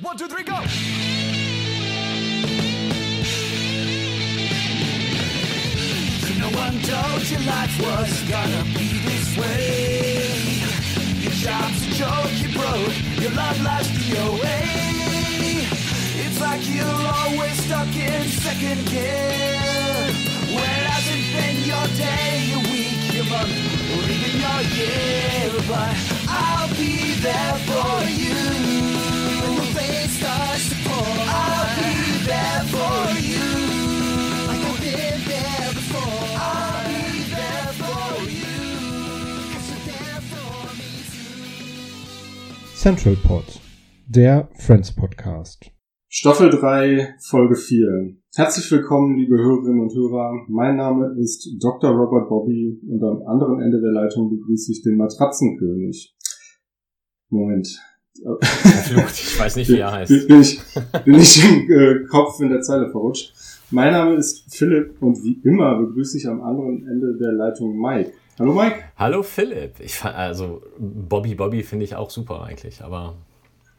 [0.00, 0.54] One, two, three, go!
[6.40, 10.26] No one told you life was gonna be this way.
[11.22, 14.58] Your job's a joke, you broke, your love life's DOA.
[16.26, 20.10] It's like you're always stuck in second gear.
[20.48, 23.54] When it hasn't been your day, your week, your month,
[23.94, 25.52] or even your year.
[25.68, 25.96] But
[26.28, 28.83] I'll be there for you.
[42.84, 43.62] Central Pod,
[44.06, 45.70] der Friends Podcast.
[46.06, 48.14] Staffel 3, Folge 4.
[48.36, 50.44] Herzlich willkommen, liebe Hörerinnen und Hörer.
[50.48, 51.92] Mein Name ist Dr.
[51.92, 56.14] Robert Bobby und am anderen Ende der Leitung begrüße ich den Matratzenkönig.
[57.30, 57.80] Moment.
[58.22, 60.28] Verflucht, ich weiß nicht, wie er heißt.
[60.28, 60.60] Bin, ich,
[61.04, 63.32] bin ich im äh, Kopf in der Zeile verrutscht.
[63.70, 68.12] Mein Name ist Philipp und wie immer begrüße ich am anderen Ende der Leitung Mike.
[68.38, 68.76] Hallo Mike.
[68.96, 69.80] Hallo Philipp.
[69.80, 73.16] Ich fand, also Bobby Bobby finde ich auch super eigentlich, aber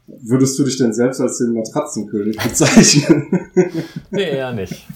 [0.06, 3.50] Würdest du dich denn selbst als den Matratzenkönig bezeichnen?
[4.10, 4.86] nee, eher nicht.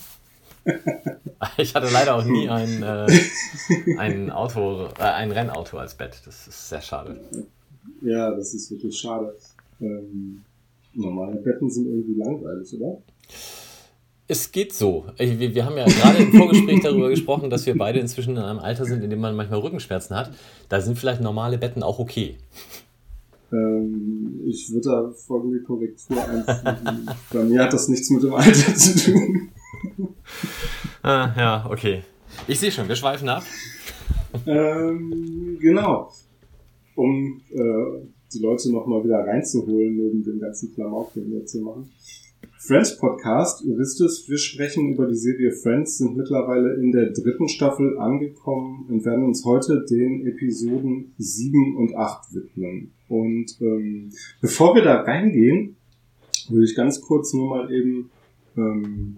[1.56, 3.06] Ich hatte leider auch nie ein, äh,
[3.98, 6.20] ein Auto, äh, ein Rennauto als Bett.
[6.26, 7.18] Das ist sehr schade.
[8.02, 9.36] Ja, das ist wirklich schade.
[9.80, 10.42] Ähm,
[10.94, 12.98] normale Betten sind irgendwie langweilig, oder?
[14.28, 15.06] Es geht so.
[15.16, 18.60] Wir, wir haben ja gerade im Vorgespräch darüber gesprochen, dass wir beide inzwischen in einem
[18.60, 20.30] Alter sind, in dem man manchmal Rückenschmerzen hat.
[20.68, 22.36] Da sind vielleicht normale Betten auch okay.
[23.52, 27.10] Ähm, ich würde da folgende Korrektur einfügen.
[27.32, 29.48] Bei mir hat das nichts mit dem Alter zu tun.
[31.02, 32.02] Ah, ja, okay.
[32.46, 33.42] Ich sehe schon, wir schweifen ab.
[34.46, 36.12] ähm, genau.
[37.00, 41.62] Um äh, die Leute nochmal wieder reinzuholen, neben dem ganzen Klamauk, den wir jetzt hier
[41.62, 41.88] machen.
[42.58, 47.10] Friends Podcast, ihr wisst es, wir sprechen über die Serie Friends, sind mittlerweile in der
[47.10, 52.92] dritten Staffel angekommen und werden uns heute den Episoden 7 und 8 widmen.
[53.08, 54.10] Und ähm,
[54.42, 55.76] bevor wir da reingehen,
[56.50, 58.10] würde ich ganz kurz nur mal eben
[58.58, 59.16] ähm,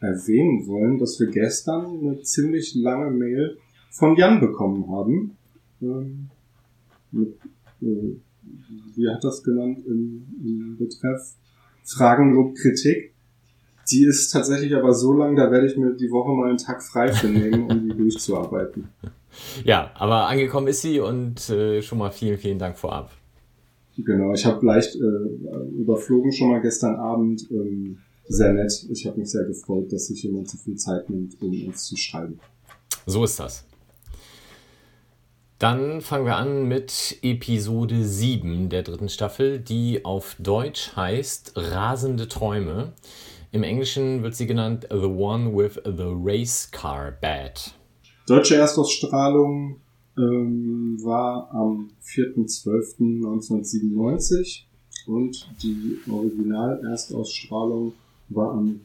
[0.00, 3.58] erwähnen wollen, dass wir gestern eine ziemlich lange Mail
[3.92, 5.36] von Jan bekommen haben.
[5.80, 6.30] Ähm,
[7.12, 7.34] mit,
[7.82, 8.16] äh,
[8.94, 11.34] wie hat das genannt im, im Betreff?
[11.84, 13.14] Fragen, Lob, Kritik.
[13.90, 16.82] Die ist tatsächlich aber so lang, da werde ich mir die Woche mal einen Tag
[16.82, 18.88] frei für nehmen, um die durchzuarbeiten.
[19.64, 23.12] Ja, aber angekommen ist sie und äh, schon mal vielen, vielen Dank vorab.
[23.96, 27.48] Genau, ich habe leicht äh, überflogen schon mal gestern Abend.
[27.50, 28.86] Ähm, sehr nett.
[28.90, 31.96] Ich habe mich sehr gefreut, dass sich jemand so viel Zeit nimmt, um uns zu
[31.96, 32.38] schreiben.
[33.06, 33.64] So ist das.
[35.58, 42.28] Dann fangen wir an mit Episode 7 der dritten Staffel, die auf Deutsch heißt Rasende
[42.28, 42.92] Träume.
[43.52, 47.72] Im Englischen wird sie genannt The One with the Race Car Bat.
[48.26, 49.80] Deutsche Erstausstrahlung
[50.18, 54.64] ähm, war am 4.12.1997
[55.06, 57.94] und die Original-Erstausstrahlung
[58.28, 58.82] war am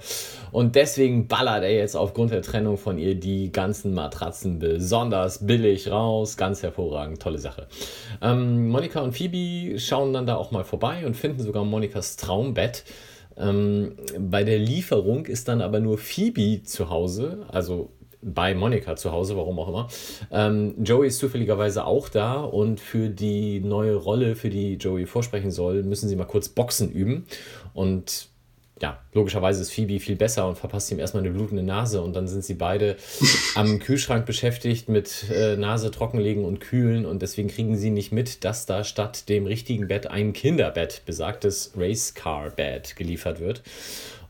[0.53, 5.91] Und deswegen ballert er jetzt aufgrund der Trennung von ihr die ganzen Matratzen besonders billig
[5.91, 6.37] raus.
[6.37, 7.69] Ganz hervorragend, tolle Sache.
[8.21, 12.85] Ähm, Monika und Phoebe schauen dann da auch mal vorbei und finden sogar Monikas Traumbett.
[13.37, 17.91] Ähm, bei der Lieferung ist dann aber nur Phoebe zu Hause, also
[18.25, 19.89] bei Monika zu Hause, warum auch immer.
[20.31, 25.51] Ähm, Joey ist zufälligerweise auch da und für die neue Rolle, für die Joey vorsprechen
[25.51, 27.27] soll, müssen sie mal kurz Boxen üben.
[27.75, 28.29] Und
[28.85, 32.29] ja, logischerweise ist Phoebe viel besser und verpasst ihm erstmal eine blutende Nase und dann
[32.29, 32.99] sind sie beide
[33.55, 38.45] am Kühlschrank beschäftigt mit äh, Nase trockenlegen und kühlen und deswegen kriegen sie nicht mit,
[38.45, 43.63] dass da statt dem richtigen Bett ein Kinderbett, besagtes Racecar Bed, geliefert wird.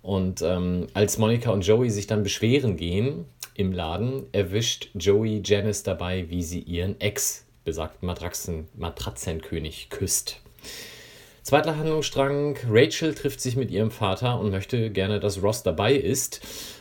[0.03, 3.25] Und ähm, als Monica und Joey sich dann beschweren gehen
[3.55, 10.41] im Laden, erwischt Joey Janice dabei, wie sie ihren Ex, besagten Matratzen, Matratzenkönig, küsst.
[11.45, 16.41] Zweiter Handlungsstrang, Rachel trifft sich mit ihrem Vater und möchte gerne, dass Ross dabei ist.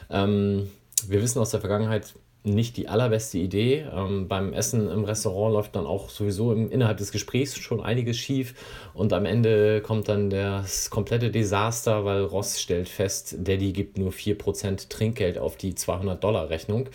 [0.10, 0.72] Ähm,
[1.06, 2.14] wir wissen aus der Vergangenheit,
[2.46, 3.86] nicht die allerbeste Idee.
[3.94, 8.16] Ähm, beim Essen im Restaurant läuft dann auch sowieso im, innerhalb des Gesprächs schon einiges
[8.16, 8.54] schief
[8.94, 14.14] und am Ende kommt dann das komplette Desaster, weil Ross stellt fest, Daddy gibt nur
[14.14, 16.88] 4% Trinkgeld auf die 200-Dollar-Rechnung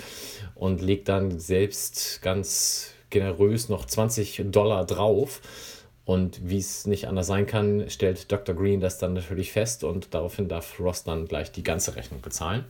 [0.54, 5.42] und legt dann selbst ganz generös noch 20 Dollar drauf.
[6.08, 8.54] Und wie es nicht anders sein kann, stellt Dr.
[8.54, 12.64] Green das dann natürlich fest und daraufhin darf Ross dann gleich die ganze Rechnung bezahlen.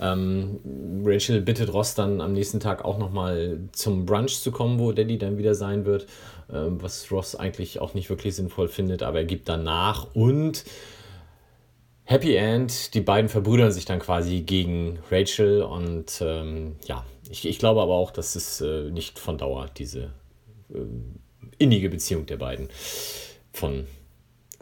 [0.00, 0.58] Ähm,
[1.04, 5.18] Rachel bittet Ross dann am nächsten Tag auch nochmal zum Brunch zu kommen, wo Daddy
[5.18, 6.06] dann wieder sein wird,
[6.50, 10.64] ähm, was Ross eigentlich auch nicht wirklich sinnvoll findet, aber er gibt dann nach und
[12.04, 17.58] Happy End, die beiden verbrüdern sich dann quasi gegen Rachel und ähm, ja, ich, ich
[17.58, 20.04] glaube aber auch, dass es äh, nicht von Dauer, diese
[20.72, 20.78] äh,
[21.58, 22.68] innige Beziehung der beiden
[23.52, 23.86] von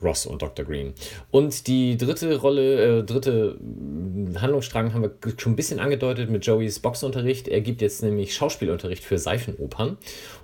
[0.02, 0.64] Ross und Dr.
[0.64, 0.94] Green.
[1.30, 3.58] Und die dritte Rolle, äh, dritte
[4.36, 7.48] Handlungsstrang haben wir schon ein bisschen angedeutet mit Joeys Boxunterricht.
[7.48, 9.96] Er gibt jetzt nämlich Schauspielunterricht für Seifenopern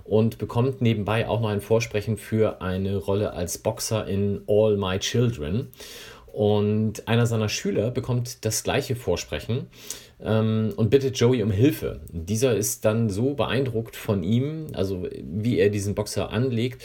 [0.03, 4.99] und bekommt nebenbei auch noch ein Vorsprechen für eine Rolle als Boxer in All My
[4.99, 5.67] Children.
[6.27, 9.67] Und einer seiner Schüler bekommt das gleiche Vorsprechen
[10.23, 12.01] ähm, und bittet Joey um Hilfe.
[12.11, 16.81] Dieser ist dann so beeindruckt von ihm, also wie er diesen Boxer anlegt,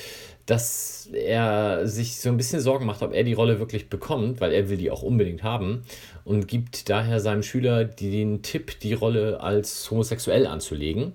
[0.46, 4.52] dass er sich so ein bisschen Sorgen macht, ob er die Rolle wirklich bekommt, weil
[4.52, 5.82] er will die auch unbedingt haben
[6.24, 11.12] und gibt daher seinem Schüler den Tipp, die Rolle als homosexuell anzulegen.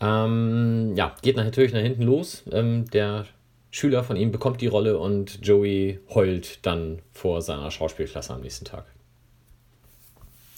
[0.00, 2.42] Ähm, ja, geht natürlich nach hinten los.
[2.50, 3.26] Ähm, der
[3.70, 8.64] Schüler von ihm bekommt die Rolle und Joey heult dann vor seiner Schauspielklasse am nächsten
[8.64, 8.86] Tag.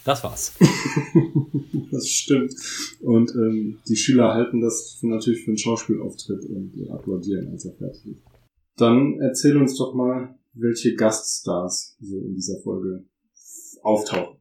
[0.05, 0.55] Das war's.
[1.91, 2.55] das stimmt.
[3.01, 8.07] Und ähm, die Schüler halten das natürlich für einen Schauspielauftritt und applaudieren, als er fertig
[8.07, 8.23] ist.
[8.77, 13.05] Dann erzähl uns doch mal, welche Gaststars so in dieser Folge
[13.83, 14.40] auftauchen.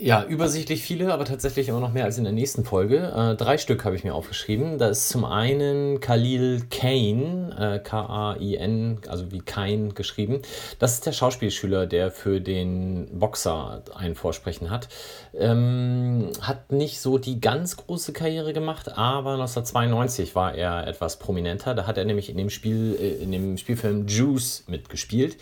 [0.00, 3.12] Ja, übersichtlich viele, aber tatsächlich immer noch mehr als in der nächsten Folge.
[3.14, 4.78] Äh, drei Stück habe ich mir aufgeschrieben.
[4.78, 10.42] Da ist zum einen Khalil Kane, äh, K-A-I-N, also wie Kain geschrieben.
[10.78, 14.88] Das ist der Schauspielschüler, der für den Boxer ein Vorsprechen hat.
[15.34, 21.74] Ähm, hat nicht so die ganz große Karriere gemacht, aber 1992 war er etwas prominenter.
[21.74, 25.36] Da hat er nämlich in dem Spiel, äh, in dem Spielfilm Juice mitgespielt.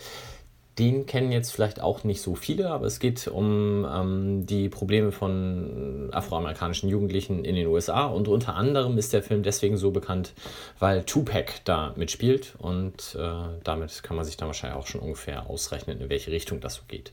[0.79, 5.11] Den kennen jetzt vielleicht auch nicht so viele, aber es geht um ähm, die Probleme
[5.11, 8.05] von afroamerikanischen Jugendlichen in den USA.
[8.05, 10.33] Und unter anderem ist der Film deswegen so bekannt,
[10.79, 12.53] weil Tupac da mitspielt.
[12.59, 13.31] Und äh,
[13.63, 16.81] damit kann man sich dann wahrscheinlich auch schon ungefähr ausrechnen, in welche Richtung das so
[16.87, 17.11] geht.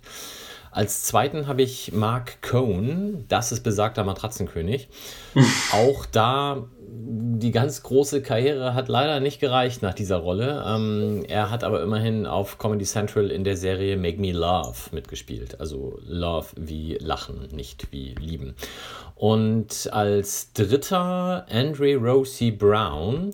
[0.74, 4.88] Als zweiten habe ich Mark Cohn, das ist besagter Matratzenkönig.
[5.72, 10.64] Auch da die ganz große Karriere hat leider nicht gereicht nach dieser Rolle.
[10.66, 15.60] Ähm, er hat aber immerhin auf Comedy Central in der Serie Make Me Love mitgespielt.
[15.60, 18.56] Also Love wie Lachen, nicht wie Lieben.
[19.14, 23.32] Und als dritter Andre Rosie Brown.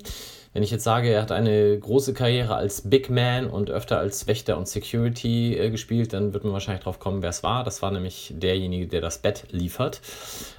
[0.52, 4.26] Wenn ich jetzt sage, er hat eine große Karriere als Big Man und öfter als
[4.26, 7.62] Wächter und Security äh, gespielt, dann wird man wahrscheinlich drauf kommen, wer es war.
[7.62, 10.00] Das war nämlich derjenige, der das Bett liefert.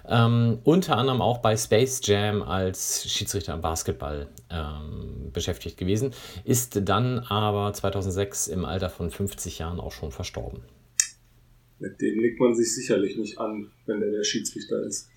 [0.07, 6.13] Ähm, unter anderem auch bei Space Jam als Schiedsrichter im Basketball ähm, beschäftigt gewesen,
[6.45, 10.61] ist dann aber 2006 im Alter von 50 Jahren auch schon verstorben.
[11.79, 15.09] Mit dem legt man sich sicherlich nicht an, wenn der der Schiedsrichter ist.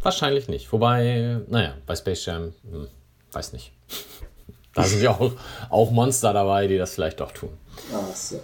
[0.00, 0.72] Wahrscheinlich nicht.
[0.72, 2.88] Wobei, naja, bei Space Jam, hm,
[3.36, 3.72] weiß nicht.
[4.74, 5.32] Da sind ja auch,
[5.70, 7.50] auch Monster dabei, die das vielleicht doch tun.
[7.92, 8.40] Ah, so.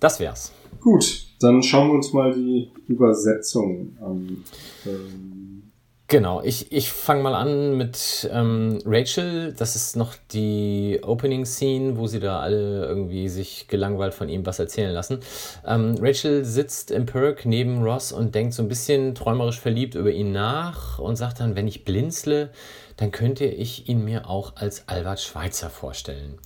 [0.00, 0.52] Das wär's.
[0.80, 4.44] Gut, dann schauen wir uns mal die Übersetzung an.
[4.86, 5.65] Ähm
[6.08, 9.52] Genau, ich, ich fange mal an mit ähm, Rachel.
[9.58, 14.60] Das ist noch die Opening-Scene, wo sie da alle irgendwie sich gelangweilt von ihm was
[14.60, 15.18] erzählen lassen.
[15.66, 20.12] Ähm, Rachel sitzt im Perk neben Ross und denkt so ein bisschen träumerisch verliebt über
[20.12, 22.50] ihn nach und sagt dann, wenn ich blinzle,
[22.98, 26.38] dann könnte ich ihn mir auch als Albert Schweitzer vorstellen.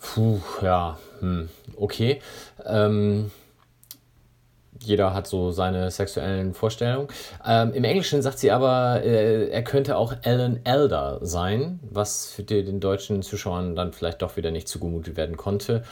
[0.00, 2.20] Puh, ja, hm, okay.
[2.64, 3.32] Ähm,
[4.84, 7.08] jeder hat so seine sexuellen Vorstellungen.
[7.46, 12.42] Ähm, Im Englischen sagt sie aber, äh, er könnte auch Alan Elder sein, was für
[12.42, 15.82] die, den deutschen Zuschauern dann vielleicht doch wieder nicht zugemutet werden konnte.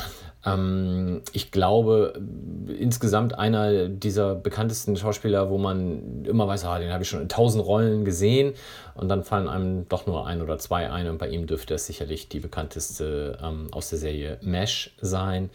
[0.44, 2.20] Ähm, ich glaube,
[2.66, 7.28] insgesamt einer dieser bekanntesten Schauspieler, wo man immer weiß, ah, den habe ich schon in
[7.28, 8.54] tausend Rollen gesehen
[8.94, 11.86] und dann fallen einem doch nur ein oder zwei ein und bei ihm dürfte es
[11.86, 15.50] sicherlich die bekannteste ähm, aus der Serie Mesh sein.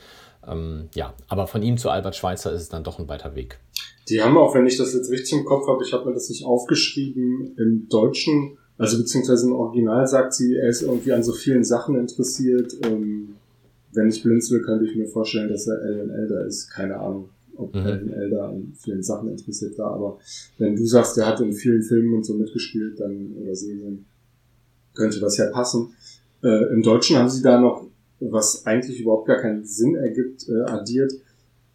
[0.47, 3.59] Ähm, ja, aber von ihm zu Albert Schweitzer ist es dann doch ein weiter Weg.
[4.09, 6.29] Die haben auch, wenn ich das jetzt richtig im Kopf habe, ich habe mir das
[6.29, 11.33] nicht aufgeschrieben, im Deutschen, also beziehungsweise im Original sagt sie, er ist irgendwie an so
[11.33, 12.73] vielen Sachen interessiert.
[12.85, 13.35] Ähm,
[13.91, 16.69] wenn ich blinzel, könnte ich mir vorstellen, dass er Alan Elder ist.
[16.69, 17.81] Keine Ahnung, ob mhm.
[17.81, 20.19] Alan Elder an vielen Sachen interessiert war, aber
[20.57, 24.05] wenn du sagst, er hat in vielen Filmen und so mitgespielt, dann oder Serien,
[24.93, 25.93] könnte das ja passen.
[26.43, 27.87] Äh, Im Deutschen haben sie da noch
[28.19, 31.13] was eigentlich überhaupt gar keinen Sinn ergibt, äh, addiert,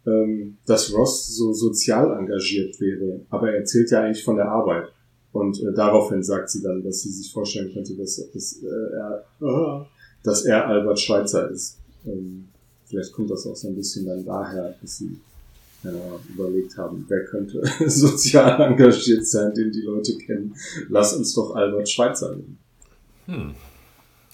[0.05, 3.21] ähm, dass Ross so sozial engagiert wäre.
[3.29, 4.89] Aber er erzählt ja eigentlich von der Arbeit.
[5.31, 9.25] Und äh, daraufhin sagt sie dann, dass sie sich vorstellen könnte, dass, dass, äh, er,
[9.41, 9.85] äh,
[10.23, 11.79] dass er Albert Schweitzer ist.
[12.05, 12.49] Ähm,
[12.85, 15.17] vielleicht kommt das auch so ein bisschen dann daher, dass sie
[15.83, 20.53] äh, überlegt haben, wer könnte sozial engagiert sein, den die Leute kennen.
[20.89, 22.59] Lass uns doch Albert Schweitzer nehmen.
[23.25, 23.55] Hm.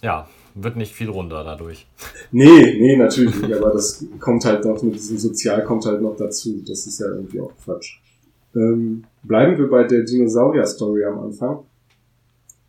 [0.01, 0.27] Ja,
[0.63, 1.87] wird nicht viel runter dadurch.
[2.31, 6.15] Nee, nee, natürlich nicht, aber das kommt halt noch mit diesem Sozial kommt halt noch
[6.15, 6.61] dazu.
[6.67, 7.99] Das ist ja irgendwie auch Quatsch.
[8.55, 11.59] Ähm, bleiben wir bei der Dinosaurier-Story am Anfang.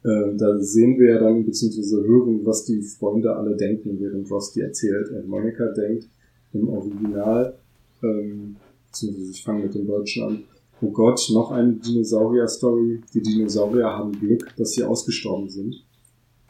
[0.05, 4.53] Äh, da sehen wir ja dann, beziehungsweise hören, was die Freunde alle denken, während Ross
[4.53, 5.11] die erzählt.
[5.11, 6.09] Und Monika denkt
[6.53, 7.55] im Original,
[8.03, 8.57] ähm,
[8.87, 10.45] beziehungsweise ich fange mit dem Deutschen an,
[10.81, 13.03] oh Gott, noch eine Dinosaurier-Story.
[13.15, 15.85] Die Dinosaurier haben Glück, dass sie ausgestorben sind.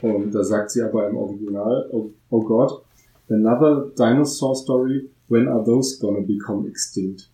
[0.03, 2.83] Und da sagt sie aber im Original, oh, oh Gott,
[3.29, 7.31] another dinosaur story, when are those gonna become extinct?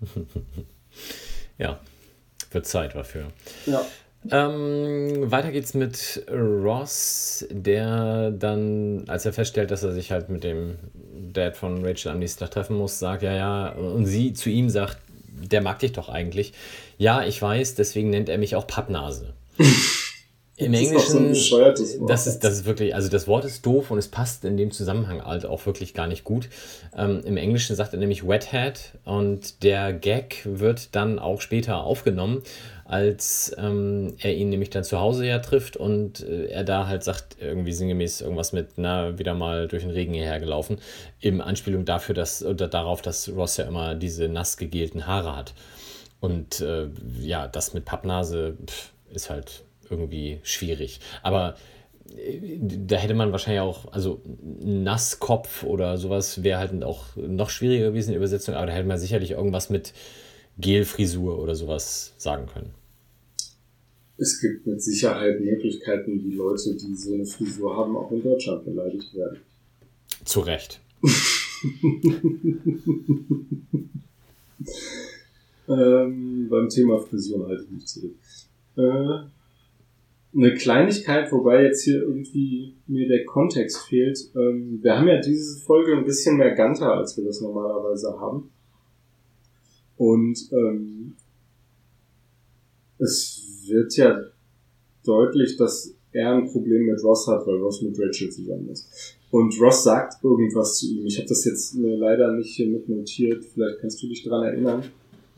[1.58, 1.78] ja,
[2.50, 3.28] wird Zeit dafür.
[3.66, 3.84] Ja.
[4.30, 10.44] Ähm, weiter geht's mit Ross, der dann, als er feststellt, dass er sich halt mit
[10.44, 10.76] dem
[11.32, 14.70] Dad von Rachel am nächsten Tag treffen muss, sagt, ja, ja, und sie zu ihm
[14.70, 14.98] sagt,
[15.50, 16.52] der mag dich doch eigentlich.
[16.98, 19.32] Ja, ich weiß, deswegen nennt er mich auch Pappnase.
[20.64, 23.90] Im das Englischen, ist so das ist, das ist wirklich, also das Wort ist doof
[23.90, 26.48] und es passt in dem Zusammenhang halt auch wirklich gar nicht gut.
[26.96, 32.42] Ähm, Im Englischen sagt er nämlich Wethead und der Gag wird dann auch später aufgenommen,
[32.84, 37.04] als ähm, er ihn nämlich dann zu Hause ja trifft und äh, er da halt
[37.04, 40.78] sagt, irgendwie sinngemäß irgendwas mit, na, wieder mal durch den Regen hierher gelaufen,
[41.20, 45.54] in Anspielung dafür, dass, oder darauf, dass Ross ja immer diese nass gegelten Haare hat.
[46.20, 46.88] Und äh,
[47.20, 51.00] ja, das mit Pappnase pff, ist halt irgendwie schwierig.
[51.22, 51.56] Aber
[52.16, 57.88] äh, da hätte man wahrscheinlich auch, also Nasskopf oder sowas wäre halt auch noch schwieriger
[57.88, 59.92] gewesen in der Übersetzung, aber da hätte man sicherlich irgendwas mit
[60.58, 62.74] Gelfrisur oder sowas sagen können.
[64.18, 68.64] Es gibt mit Sicherheit Möglichkeiten, wie Leute, die so eine Frisur haben, auch in Deutschland
[68.64, 69.38] beleidigt werden.
[70.24, 70.80] Zu Recht.
[75.68, 78.14] ähm, beim Thema Frisur halte ich mich zurück.
[78.76, 79.24] Äh,
[80.34, 84.18] eine Kleinigkeit, wobei jetzt hier irgendwie mir der Kontext fehlt.
[84.34, 88.50] Ähm, wir haben ja diese Folge ein bisschen mehr Ganter, als wir das normalerweise haben.
[89.96, 91.14] Und ähm,
[92.98, 94.20] es wird ja
[95.04, 99.18] deutlich, dass er ein Problem mit Ross hat, weil Ross mit Rachel zusammen ist.
[99.30, 101.06] Und Ross sagt irgendwas zu ihm.
[101.06, 103.44] Ich habe das jetzt mir leider nicht hier mit notiert.
[103.44, 104.82] Vielleicht kannst du dich dran erinnern.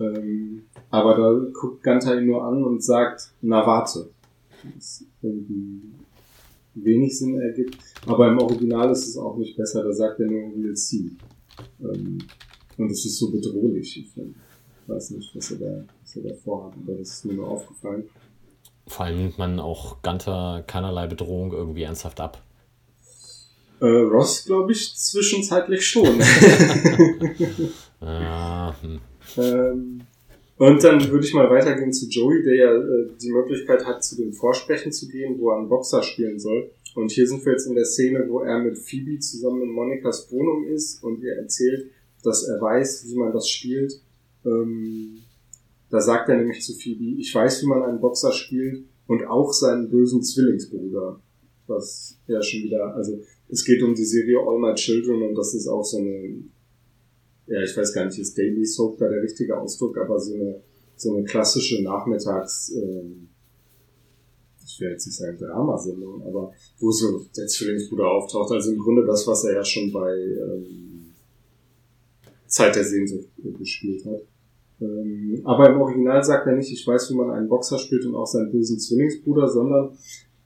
[0.01, 4.11] Ähm, aber da guckt Ganter ihn nur an und sagt, na warte
[4.75, 5.83] was irgendwie
[6.75, 7.79] wenig Sinn ergibt.
[8.07, 11.13] Aber im Original ist es auch nicht besser, da sagt er nur We'll see.
[11.81, 12.19] Ähm,
[12.77, 14.35] und es ist so bedrohlich, ich finde.
[14.83, 17.49] Ich weiß nicht, was er da, was er da vorhat, aber das ist mir nur
[17.49, 18.05] aufgefallen.
[18.87, 22.43] Vor allem nimmt man auch Gunter keinerlei Bedrohung irgendwie ernsthaft ab.
[23.81, 26.21] Äh, Ross, glaube ich, zwischenzeitlich schon.
[28.01, 29.01] ah, hm.
[29.37, 30.01] ähm,
[30.57, 34.17] und dann würde ich mal weitergehen zu Joey, der ja äh, die Möglichkeit hat, zu
[34.17, 36.71] den Vorsprechen zu gehen, wo er einen Boxer spielen soll.
[36.95, 40.31] Und hier sind wir jetzt in der Szene, wo er mit Phoebe zusammen in Monikas
[40.31, 41.91] Wohnung ist und ihr erzählt,
[42.23, 44.01] dass er weiß, wie man das spielt.
[44.47, 45.23] Ähm,
[45.91, 49.53] da sagt er nämlich zu Phoebe, ich weiß, wie man einen Boxer spielt und auch
[49.53, 51.21] seinen bösen Zwillingsbruder.
[51.67, 55.55] Was ja schon wieder, also es geht um die Serie All My Children und das
[55.55, 56.45] ist auch so eine
[57.47, 60.63] ja, ich weiß gar nicht, ist Daily Soap da der richtige Ausdruck, aber so eine,
[60.97, 63.29] so eine klassische Nachmittags, ähm,
[64.65, 68.51] ich will jetzt nicht sagen Dramasendung, aber wo so der Zwillingsbruder auftaucht.
[68.53, 71.13] Also im Grunde das, was er ja schon bei ähm,
[72.47, 74.23] Zeit der Sehnsucht gespielt hat.
[74.81, 78.15] Ähm, aber im Original sagt er nicht, ich weiß, wie man einen Boxer spielt und
[78.15, 79.97] auch seinen bösen Zwillingsbruder, sondern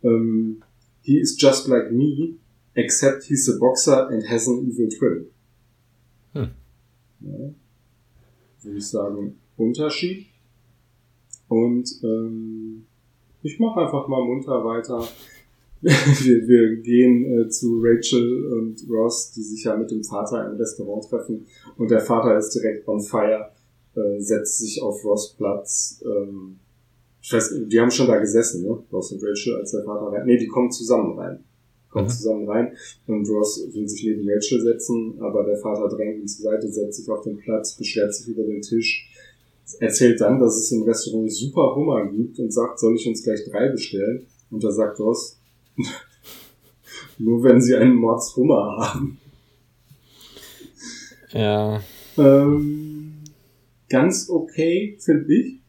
[0.03, 0.63] ähm,
[1.03, 2.35] he is just like me,
[2.75, 5.27] except he's a boxer and has an evil twin.
[6.35, 6.51] Hm.
[7.21, 7.51] Ja.
[8.63, 10.27] Würde ich sagen, Unterschied.
[11.49, 12.87] Und ähm,
[13.43, 15.07] ich mache einfach mal munter weiter.
[15.81, 20.57] wir, wir gehen äh, zu Rachel und Ross, die sich ja mit dem Vater im
[20.57, 21.47] Restaurant treffen.
[21.77, 23.53] Und der Vater ist direkt on fire,
[23.95, 26.03] äh, setzt sich auf Ross Platz.
[26.05, 26.59] Ähm,
[27.23, 28.83] ich weiß, die haben schon da gesessen, ne?
[28.93, 30.27] Ross und Rachel, als der Vater rein.
[30.27, 31.45] Nee, die kommen zusammen rein.
[31.99, 32.13] Kommen Mhm.
[32.13, 32.77] zusammen rein.
[33.07, 36.99] Und Ross will sich neben Rachel setzen, aber der Vater drängt ihn zur Seite, setzt
[36.99, 39.09] sich auf den Platz, beschwert sich über den Tisch.
[39.81, 43.45] Erzählt dann, dass es im Restaurant super Hummer gibt und sagt, soll ich uns gleich
[43.45, 44.27] drei bestellen?
[44.51, 45.39] Und da sagt Ross,
[47.19, 49.19] nur wenn sie einen Mordshummer haben.
[51.33, 51.81] Ja.
[52.17, 53.13] Ähm,
[53.89, 55.61] ganz okay, finde ich.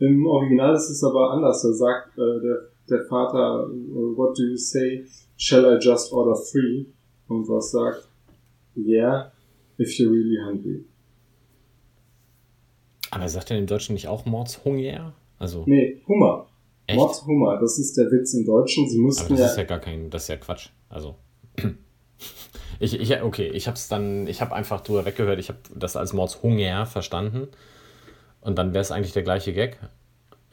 [0.00, 1.62] Im Original ist es aber anders.
[1.62, 3.68] Da sagt äh, der, der Vater,
[4.16, 5.04] what do you say?
[5.44, 6.86] Shall I just order three?
[7.28, 8.08] Und was sagt,
[8.74, 9.30] yeah,
[9.78, 10.86] if you're really hungry.
[13.10, 15.12] Aber sagt er im Deutschen nicht auch Mordshunger?
[15.38, 16.46] Also, Nee, Hummer.
[16.86, 16.96] echt?
[16.96, 18.88] Mordshummer, das ist der Witz im Deutschen.
[18.88, 20.70] Sie Aber mussten das ja, ist ja gar kein, das ist ja Quatsch.
[20.88, 21.16] Also.
[22.80, 26.12] Ich, ich, okay, ich hab's dann, ich habe einfach drüber weggehört, ich habe das als
[26.12, 27.46] Mordshunger verstanden.
[28.40, 29.78] Und dann wäre es eigentlich der gleiche Gag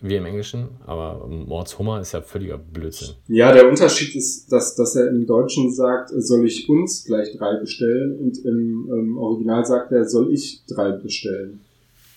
[0.01, 3.15] wie im Englischen, aber Mordshummer ist ja völliger Blödsinn.
[3.27, 7.59] Ja, der Unterschied ist, dass, dass er im Deutschen sagt, soll ich uns gleich drei
[7.59, 11.61] bestellen und im ähm, Original sagt er, soll ich drei bestellen.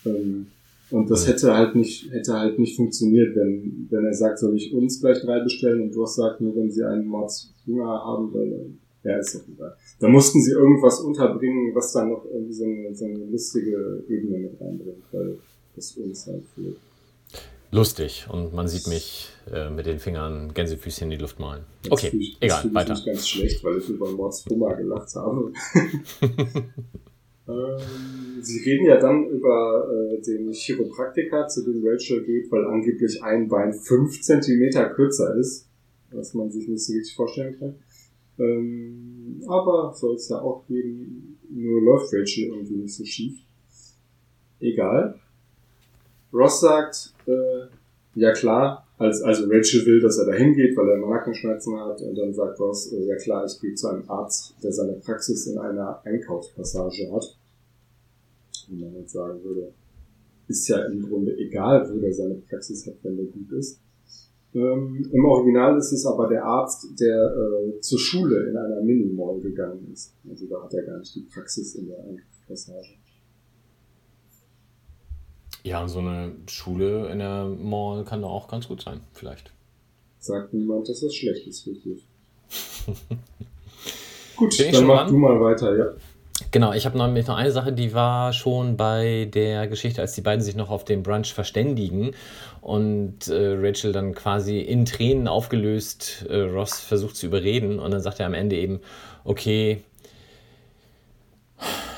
[0.07, 0.47] Ähm,
[0.91, 4.73] und das hätte halt nicht, hätte halt nicht funktioniert, wenn, wenn er sagt, soll ich
[4.73, 8.79] uns gleich drei bestellen und Ross sagt nur, wenn sie einen Mordshunger haben wollen.
[9.03, 9.77] Ja, ist doch egal.
[10.01, 14.39] Da mussten sie irgendwas unterbringen, was dann noch irgendwie so eine, so eine lustige Ebene
[14.39, 15.39] mit reinbringt, weil
[15.77, 16.77] das uns halt fehlt.
[17.75, 21.65] Lustig und man sieht mich äh, mit den Fingern Gänsefüßchen in die Luft malen.
[21.91, 22.95] Okay, ich- egal, weiter.
[22.95, 25.53] mich ganz schlecht, weil ich über Mords Hummer gelacht habe.
[27.49, 27.79] ähm,
[28.41, 33.49] sie reden ja dann über äh, den Chiropraktiker, zu dem Rachel geht, weil angeblich ein
[33.49, 35.69] Bein fünf Zentimeter kürzer ist,
[36.13, 37.75] was man sich nicht so richtig vorstellen kann.
[38.39, 43.35] Ähm, aber soll es ja auch geben, nur läuft Rachel irgendwie nicht so schief.
[44.61, 45.19] Egal.
[46.35, 47.67] Ross sagt, äh,
[48.17, 52.17] ja klar, als, also Rachel will, dass er da hingeht, weil er Markenschmerzen hat und
[52.17, 55.59] dann sagt Ross, äh, ja klar, ich gehe zu einem Arzt, der seine Praxis in
[55.59, 57.37] einer Einkaufspassage hat.
[58.69, 59.73] Wie man jetzt sagen würde,
[60.49, 63.81] ist ja im Grunde egal, wo der seine Praxis hat, wenn der gut ist.
[64.55, 69.41] Ähm, Im Original ist es aber der Arzt, der äh, zur Schule in einer Minimall
[69.41, 70.15] gegangen ist.
[70.29, 73.04] Also da hat er gar nicht die Praxis in der Einkaufspassage.
[75.65, 79.51] Ja, und so eine Schule in der Mall kann doch auch ganz gut sein, vielleicht.
[80.19, 82.05] Sagt niemand, dass das schlecht ist, richtig.
[84.37, 85.13] Gut, Bin dann mach dran?
[85.13, 85.87] du mal weiter, ja.
[86.51, 90.21] Genau, ich habe nämlich noch eine Sache, die war schon bei der Geschichte, als die
[90.21, 92.11] beiden sich noch auf den Brunch verständigen
[92.61, 98.01] und äh, Rachel dann quasi in Tränen aufgelöst äh, Ross versucht zu überreden und dann
[98.01, 98.81] sagt er am Ende eben,
[99.25, 99.83] okay,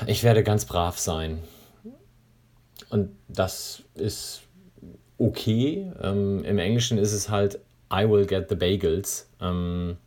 [0.05, 1.39] ich werde ganz brav sein.
[2.89, 4.41] Und das ist
[5.17, 5.91] okay.
[6.01, 7.59] Ähm, Im Englischen ist es halt
[7.91, 9.29] I will get the bagels.
[9.41, 9.97] Ähm,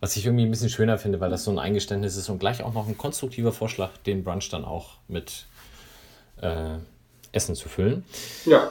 [0.00, 2.62] was ich irgendwie ein bisschen schöner finde, weil das so ein Eingeständnis ist und gleich
[2.62, 5.46] auch noch ein konstruktiver Vorschlag, den Brunch dann auch mit
[6.40, 6.76] äh,
[7.32, 8.04] Essen zu füllen.
[8.44, 8.70] Ja,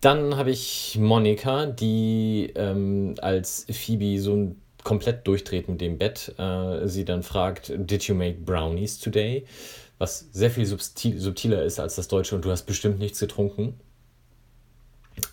[0.00, 6.34] Dann habe ich Monika, die ähm, als Phoebe so ein komplett durchdreht mit dem Bett.
[6.38, 9.44] Äh, sie dann fragt, did you make brownies today?
[10.00, 13.74] Was sehr viel subtil, subtiler ist als das Deutsche und du hast bestimmt nichts getrunken.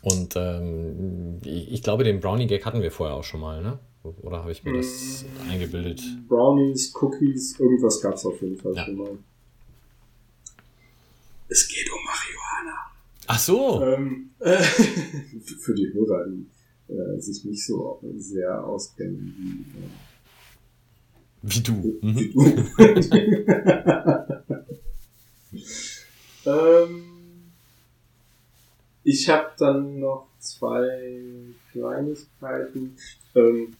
[0.02, 3.80] Und ähm, ich, glaube, den Brownie-Gag hatten wir vorher auch schon mal, ne?
[4.04, 6.02] Oder habe ich mir das eingebildet?
[6.28, 8.84] Brownies, Cookies, irgendwas gab's auf jeden Fall Ja.
[8.84, 9.18] schon mal.
[11.48, 12.78] Es geht um Marihuana.
[13.28, 13.82] Ach so!
[13.84, 14.58] Ähm, äh,
[15.62, 16.46] für die Hörer, die
[16.94, 19.88] äh, sich nicht so sehr auskennen Wie du.
[21.42, 21.60] Wie,
[22.02, 22.16] Mhm.
[22.16, 22.64] wie du.
[26.50, 27.04] ähm,
[29.04, 31.22] ich habe dann noch zwei
[31.72, 32.96] Kleinigkeiten.
[33.36, 33.74] Ähm,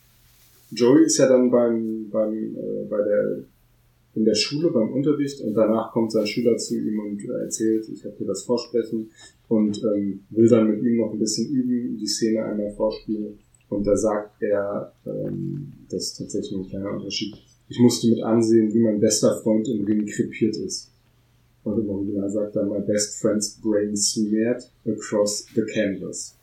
[0.72, 3.40] Joey ist ja dann beim, beim äh, bei der
[4.16, 7.88] in der Schule beim Unterricht und danach kommt sein Schüler zu ihm und äh, erzählt,
[7.88, 9.12] ich habe dir das Vorsprechen
[9.48, 13.38] und ähm, will dann mit ihm noch ein bisschen üben, die Szene einmal vorspielen
[13.70, 17.36] und da sagt er, ähm, das ist tatsächlich ein kleiner Unterschied,
[17.70, 20.90] ich musste mit ansehen, wie mein bester Freund im Ring krepiert ist.
[21.64, 26.36] Und im Original sagt er, my best friend's brain smeared across the canvas.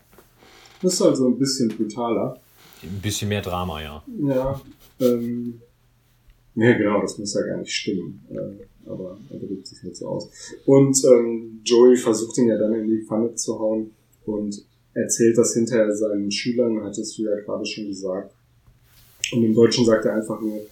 [0.83, 2.39] Das ist also ein bisschen brutaler.
[2.83, 4.05] Ein bisschen mehr Drama, ja.
[4.21, 4.61] Ja,
[5.01, 5.61] ähm,
[6.57, 8.23] ja genau, das muss ja gar nicht stimmen.
[8.31, 10.29] Äh, aber er drückt sich halt so aus.
[10.67, 13.93] Und ähm, Joey versucht ihn ja dann in die Pfanne zu hauen
[14.27, 18.35] und erzählt das hinterher seinen Schülern, hattest du ja gerade schon gesagt.
[19.33, 20.67] Und im Deutschen sagt er einfach nur,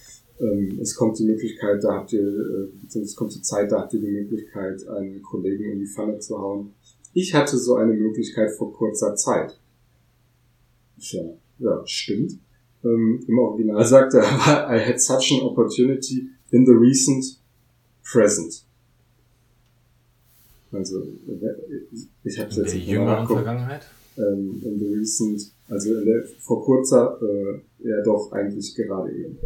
[0.81, 3.95] es kommt die Möglichkeit, da habt ihr, äh, beziehungsweise es kommt die Zeit, da habt
[3.95, 6.75] ihr die Möglichkeit, einen Kollegen in die Pfanne zu hauen.
[7.15, 9.59] Ich hatte so eine Möglichkeit vor kurzer Zeit.
[10.99, 11.23] Ja,
[11.59, 12.39] ja stimmt.
[12.85, 17.39] Ähm, Im Original sagt er aber, I had such an opportunity in the recent
[18.03, 18.65] present.
[20.73, 21.03] Also,
[22.25, 23.27] ich habe In der jetzt jüngeren.
[23.27, 23.87] Vergangenheit?
[24.17, 29.39] Ähm, in the recent, also in der, vor kurzer, äh, ja doch eigentlich gerade eben.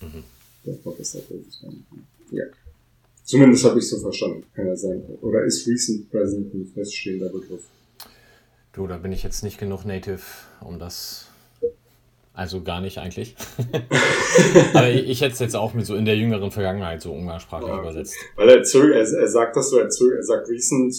[0.00, 0.24] Mhm.
[0.64, 1.84] Das verbessert er sich dann.
[2.30, 2.44] Ja.
[3.24, 4.44] Zumindest habe ich so verstanden.
[4.54, 5.02] Kann ja sein.
[5.20, 7.62] Oder ist recent present ein feststehender Begriff?
[8.72, 10.20] Du, da bin ich jetzt nicht genug Native,
[10.60, 11.26] um das.
[12.32, 13.34] Also gar nicht eigentlich.
[14.72, 17.68] Aber ich, ich hätte es jetzt auch mit so in der jüngeren Vergangenheit so umgangssprachlich
[17.70, 17.80] Ja.
[17.80, 18.14] übersetzt.
[18.36, 20.94] Weil er, zög er, er sagt das so, er, zög er sagt recent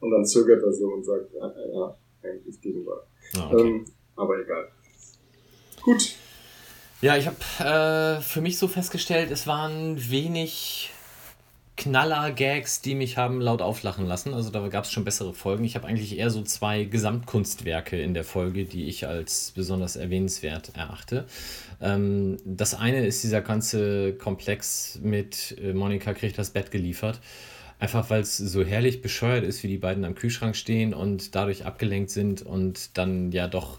[0.00, 3.06] und dann zögert er so und sagt, ja, ja eigentlich Gegenwart.
[3.36, 3.66] Ah, okay.
[3.66, 4.68] Ähm, aber egal.
[5.82, 6.14] Gut.
[7.04, 10.90] Ja, ich habe äh, für mich so festgestellt, es waren wenig
[11.76, 14.32] Knaller-Gags, die mich haben laut auflachen lassen.
[14.32, 15.64] Also da gab es schon bessere Folgen.
[15.64, 20.70] Ich habe eigentlich eher so zwei Gesamtkunstwerke in der Folge, die ich als besonders erwähnenswert
[20.76, 21.26] erachte.
[21.82, 27.20] Ähm, das eine ist dieser ganze Komplex mit äh, Monika kriegt das Bett geliefert.
[27.78, 31.66] Einfach weil es so herrlich bescheuert ist, wie die beiden am Kühlschrank stehen und dadurch
[31.66, 33.78] abgelenkt sind und dann ja doch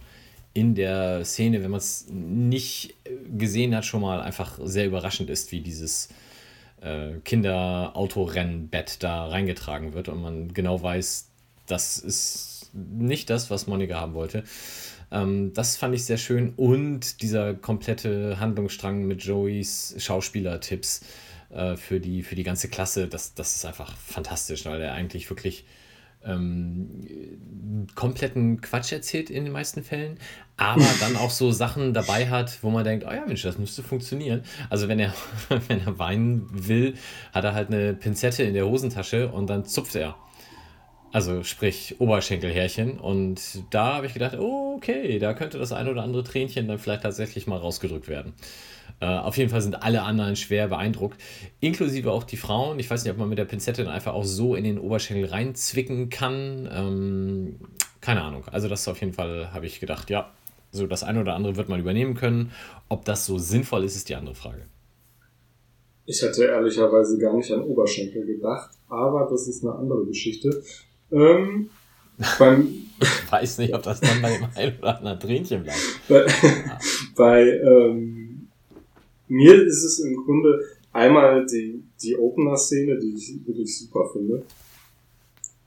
[0.56, 2.96] in der Szene, wenn man es nicht
[3.38, 6.08] gesehen hat, schon mal einfach sehr überraschend ist, wie dieses
[6.82, 11.30] äh, Kinderautorennbett da reingetragen wird und man genau weiß,
[11.68, 14.46] das ist nicht das, was Monika haben wollte.
[15.12, 21.02] Ähm, das fand ich sehr schön und dieser komplette Handlungsstrang mit Joeys Schauspielertipps
[21.50, 25.30] äh, für, die, für die ganze Klasse, das, das ist einfach fantastisch, weil er eigentlich
[25.30, 25.65] wirklich
[26.25, 30.17] ähm, kompletten Quatsch erzählt in den meisten Fällen,
[30.57, 33.83] aber dann auch so Sachen dabei hat, wo man denkt, oh ja Mensch, das müsste
[33.83, 34.43] funktionieren.
[34.69, 35.13] Also wenn er,
[35.67, 36.95] wenn er weinen will,
[37.33, 40.15] hat er halt eine Pinzette in der Hosentasche und dann zupft er.
[41.11, 42.99] Also sprich Oberschenkelhärchen.
[42.99, 46.77] Und da habe ich gedacht, oh, okay, da könnte das ein oder andere Tränchen dann
[46.77, 48.33] vielleicht tatsächlich mal rausgedrückt werden.
[48.99, 51.19] Äh, auf jeden Fall sind alle anderen schwer beeindruckt,
[51.60, 52.79] inklusive auch die Frauen.
[52.79, 55.29] Ich weiß nicht, ob man mit der Pinzette dann einfach auch so in den Oberschenkel
[55.29, 56.69] reinzwicken kann.
[56.71, 57.60] Ähm,
[58.01, 58.45] keine Ahnung.
[58.51, 60.31] Also das auf jeden Fall, habe ich gedacht, ja,
[60.71, 62.51] so das eine oder andere wird man übernehmen können.
[62.89, 64.65] Ob das so sinnvoll ist, ist die andere Frage.
[66.05, 70.62] Ich hatte ehrlicherweise gar nicht an Oberschenkel gedacht, aber das ist eine andere Geschichte.
[71.12, 71.69] Ähm,
[72.39, 72.67] beim,
[73.01, 75.79] Ich weiß nicht, ob das dann bei dem einen oder anderen Tränchen bleibt.
[76.08, 76.25] bei,
[77.15, 78.24] bei ähm,
[79.27, 80.59] mir ist es im Grunde
[80.91, 84.43] einmal die, die Opener-Szene, die ich wirklich super finde.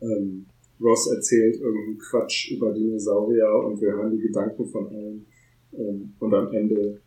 [0.00, 0.46] Ähm,
[0.80, 5.26] Ross erzählt irgendeinen Quatsch über Dinosaurier und wir hören die Gedanken von allen.
[5.76, 7.00] Ähm, und am Ende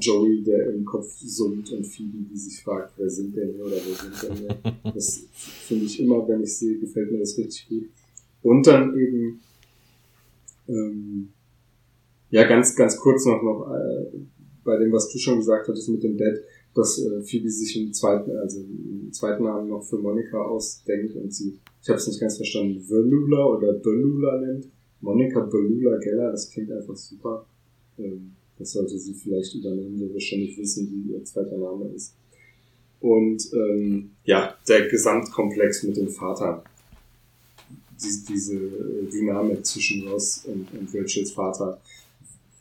[0.00, 3.76] Joey, der im Kopf summt und Phoebe, die sich fragt, wer sind denn hier oder
[3.76, 4.92] wo sind denn hier.
[4.94, 5.24] Das
[5.66, 7.84] finde ich immer, wenn ich sehe, gefällt mir das richtig gut.
[8.42, 9.40] Und dann eben,
[10.68, 11.28] ähm,
[12.30, 14.06] ja, ganz, ganz kurz noch, noch äh,
[14.64, 16.38] bei dem, was du schon gesagt hattest mit dem Dad,
[16.74, 21.32] dass äh, Phoebe sich einen zweiten, also einen zweiten Namen noch für Monika ausdenkt und
[21.32, 24.68] sie, ich habe es nicht ganz verstanden, Velula oder Belula nennt.
[25.00, 27.44] Monika Belula Geller, das klingt einfach super.
[27.98, 32.14] Ähm, das sollte sie vielleicht übernehmen, wir wahrscheinlich wissen, wie ihr zweiter Name ist.
[33.00, 36.62] Und ähm, ja, der Gesamtkomplex mit dem Vater.
[38.00, 38.58] Die, diese
[39.12, 41.80] Dynamik zwischen Ross und, und Rachels Vater.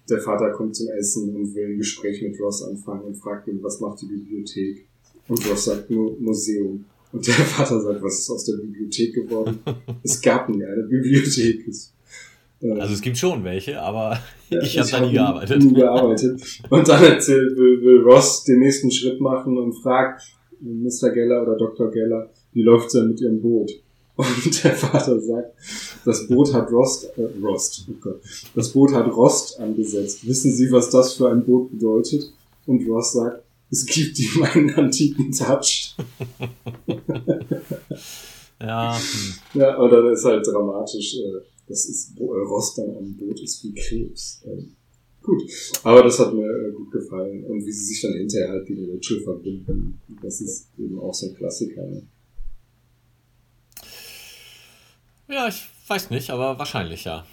[0.09, 3.61] Der Vater kommt zum Essen und will ein Gespräch mit Ross anfangen und fragt ihn,
[3.61, 4.87] was macht die Bibliothek?
[5.27, 6.85] Und Ross sagt nur Museum.
[7.11, 9.59] Und der Vater sagt, was ist aus der Bibliothek geworden?
[10.03, 11.65] es gab nie eine Bibliothek.
[12.61, 15.63] Also es gibt schon welche, aber ja, ich habe da nie gearbeitet.
[15.63, 16.41] Nie gearbeitet.
[16.69, 20.23] Und dann erzählt, will, will Ross den nächsten Schritt machen und fragt
[20.59, 21.09] Mr.
[21.11, 21.89] Geller oder Dr.
[21.89, 23.71] Geller, wie läuft's denn mit ihrem Boot?
[24.15, 25.53] Und der Vater sagt,
[26.05, 28.21] das Boot hat Rost, äh, Rost, oh Gott,
[28.55, 30.25] das Boot hat Rost angesetzt.
[30.27, 32.31] Wissen Sie, was das für ein Boot bedeutet?
[32.65, 35.95] Und Ross sagt, es gibt ihm einen antiken Touch.
[38.61, 39.59] Ja, hm.
[39.59, 43.41] Ja, und dann ist halt dramatisch, äh, das ist, wo äh, Rost dann am Boot
[43.41, 44.41] ist wie Krebs.
[44.45, 44.75] Ähm,
[45.23, 45.41] gut,
[45.83, 47.43] aber das hat mir äh, gut gefallen.
[47.45, 51.27] Und wie sie sich dann hinterher halt gegen Rachel verbinden, das ist eben auch so
[51.27, 51.81] ein Klassiker.
[51.87, 52.03] Ne?
[55.27, 57.25] Ja, ich weiß nicht, aber wahrscheinlich ja.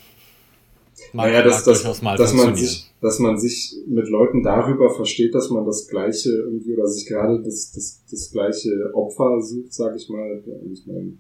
[1.13, 4.93] Mag, naja, dass, dass, durchaus mal dass, man sich, dass man sich mit Leuten darüber
[4.95, 9.73] versteht, dass man das gleiche irgendwie oder sich gerade das, das, das gleiche Opfer sucht,
[9.73, 10.43] sag ich mal.
[10.73, 11.13] Ich meine,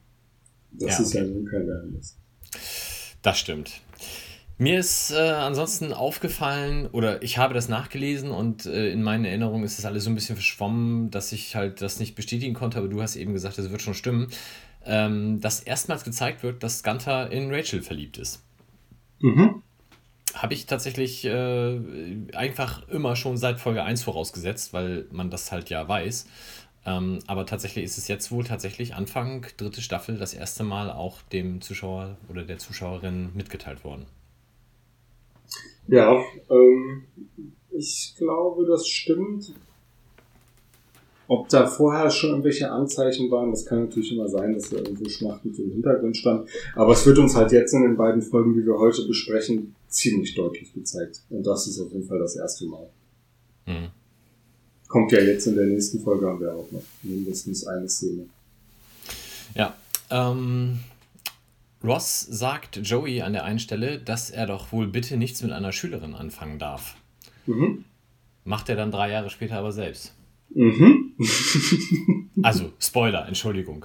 [0.73, 2.17] das Ja, ist ja nun kein Geheimnis.
[3.23, 3.81] Das stimmt.
[4.61, 9.63] Mir ist äh, ansonsten aufgefallen, oder ich habe das nachgelesen und äh, in meinen Erinnerungen
[9.63, 12.89] ist das alles so ein bisschen verschwommen, dass ich halt das nicht bestätigen konnte, aber
[12.89, 14.27] du hast eben gesagt, das wird schon stimmen,
[14.89, 18.43] ähm, dass erstmals gezeigt wird, dass Gunther in Rachel verliebt ist.
[19.21, 19.63] Mhm.
[20.35, 21.81] Habe ich tatsächlich äh,
[22.33, 26.27] einfach immer schon seit Folge 1 vorausgesetzt, weil man das halt ja weiß.
[26.87, 31.21] Ähm, aber tatsächlich ist es jetzt wohl tatsächlich Anfang dritte Staffel das erste Mal auch
[31.23, 34.07] dem Zuschauer oder der Zuschauerin mitgeteilt worden.
[35.87, 37.05] Ja, ähm,
[37.71, 39.55] ich glaube, das stimmt.
[41.31, 45.07] Ob da vorher schon irgendwelche Anzeichen waren, das kann natürlich immer sein, dass da irgendwo
[45.11, 46.49] schmachtend im Hintergrund stand.
[46.75, 50.35] Aber es wird uns halt jetzt in den beiden Folgen, die wir heute besprechen, ziemlich
[50.35, 51.21] deutlich gezeigt.
[51.29, 52.89] Und das ist auf jeden Fall das erste Mal.
[53.67, 53.89] Mhm.
[54.89, 58.25] Kommt ja jetzt in der nächsten Folge haben wir auch noch mindestens eine Szene.
[59.55, 59.77] Ja.
[60.11, 60.79] Ähm,
[61.85, 65.73] Ross sagt Joey an der einen Stelle, dass er doch wohl bitte nichts mit einer
[65.73, 66.97] Schülerin anfangen darf.
[67.45, 67.85] Mhm.
[68.45, 70.15] Macht er dann drei Jahre später aber selbst.
[70.51, 71.15] Mhm.
[72.43, 73.85] Also, Spoiler, Entschuldigung.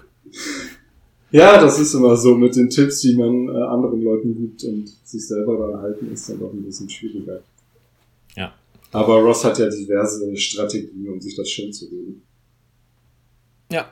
[1.32, 4.88] Ja, das ist immer so mit den Tipps, die man äh, anderen Leuten gibt und
[5.04, 7.42] sich selber daran halten, ist dann doch ein bisschen schwieriger.
[8.36, 8.54] Ja.
[8.92, 12.22] Aber Ross hat ja diverse Strategien, um sich das schön zu reden.
[13.72, 13.92] Ja.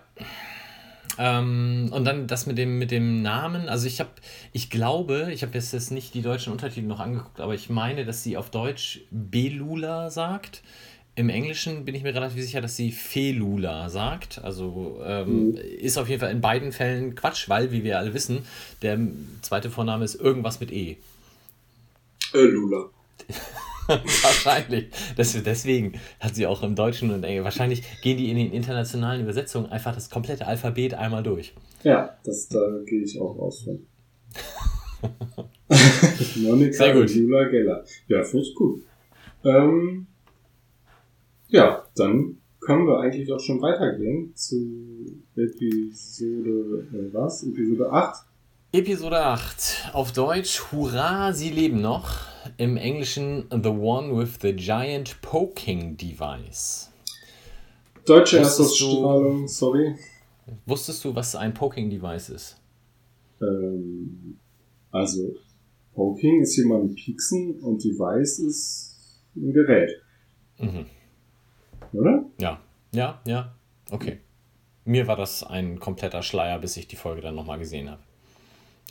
[1.18, 3.68] Ähm, und dann das mit dem, mit dem Namen.
[3.68, 4.12] Also ich habe,
[4.54, 8.06] ich glaube, ich habe jetzt, jetzt nicht die deutschen Untertitel noch angeguckt, aber ich meine,
[8.06, 10.62] dass sie auf Deutsch Belula sagt.
[11.16, 14.42] Im Englischen bin ich mir relativ sicher, dass sie Felula sagt.
[14.44, 15.56] Also ähm, Mhm.
[15.56, 18.40] ist auf jeden Fall in beiden Fällen Quatsch, weil, wie wir alle wissen,
[18.82, 18.98] der
[19.42, 20.98] zweite Vorname ist irgendwas mit E.
[22.34, 22.90] Äh, Lula.
[23.88, 24.88] Wahrscheinlich.
[25.18, 27.44] Deswegen hat sie auch im Deutschen und Englisch.
[27.44, 31.54] Wahrscheinlich gehen die in den internationalen Übersetzungen einfach das komplette Alphabet einmal durch.
[31.84, 33.86] Ja, das, da gehe ich auch raus von.
[36.38, 37.14] Monika Sehr gut.
[37.16, 37.84] Lula Geller.
[38.08, 38.82] Ja, finde ich gut.
[39.44, 40.08] Ähm,
[41.52, 47.44] ja, dann können wir eigentlich auch schon weitergehen zu Episode, äh, was?
[47.44, 48.26] Episode 8?
[48.74, 49.90] Episode 8.
[49.94, 52.10] Auf Deutsch Hurra, sie leben noch.
[52.58, 56.90] Im Englischen The One with the Giant Poking Device.
[58.06, 59.96] Deutsche Erstausstrahlung, sorry.
[60.66, 62.58] Wusstest du, was ein Poking Device ist?
[63.42, 64.38] Ähm,
[64.92, 65.34] also,
[65.94, 69.92] Poking ist jemand pieksen und Device ist ein Gerät,
[70.60, 70.86] Mhm.
[71.94, 72.26] Oder?
[72.40, 72.60] Ja,
[72.94, 73.56] ja, ja.
[73.90, 74.18] Okay.
[74.86, 78.02] Mir war das ein kompletter Schleier, bis ich die Folge dann nochmal gesehen habe.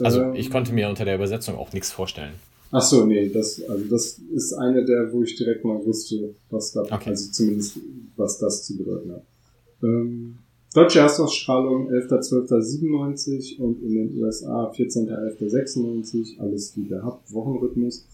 [0.03, 2.35] Also Ähm, ich konnte mir unter der Übersetzung auch nichts vorstellen.
[2.73, 6.73] Ach so, nee, das, also das ist eine der, wo ich direkt mal wusste, was
[6.73, 7.11] da, Okay.
[7.11, 7.79] also zumindest,
[8.17, 9.25] was das zu bedeuten hat.
[9.83, 10.39] Ähm,
[10.73, 18.07] deutsche Erstausstrahlung 11.12.97 und in den USA 14.11.96, alles wie gehabt, Wochenrhythmus.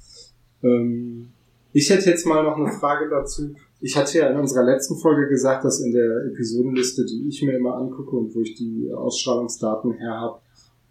[0.63, 1.29] Ähm,
[1.73, 3.55] ich hätte jetzt mal noch eine Frage dazu.
[3.81, 7.57] Ich hatte ja in unserer letzten Folge gesagt, dass in der Episodenliste, die ich mir
[7.57, 10.41] immer angucke und wo ich die Ausstrahlungsdaten her habe,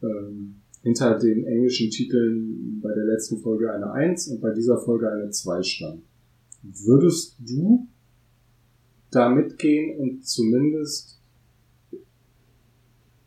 [0.04, 5.12] ähm, hinter den englischen Titeln bei der letzten Folge eine 1 und bei dieser Folge
[5.12, 6.04] eine 2 stand.
[6.62, 7.88] Würdest du
[9.10, 11.20] da mitgehen und zumindest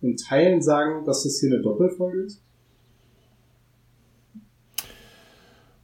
[0.00, 2.42] in Teilen sagen, dass das hier eine Doppelfolge ist?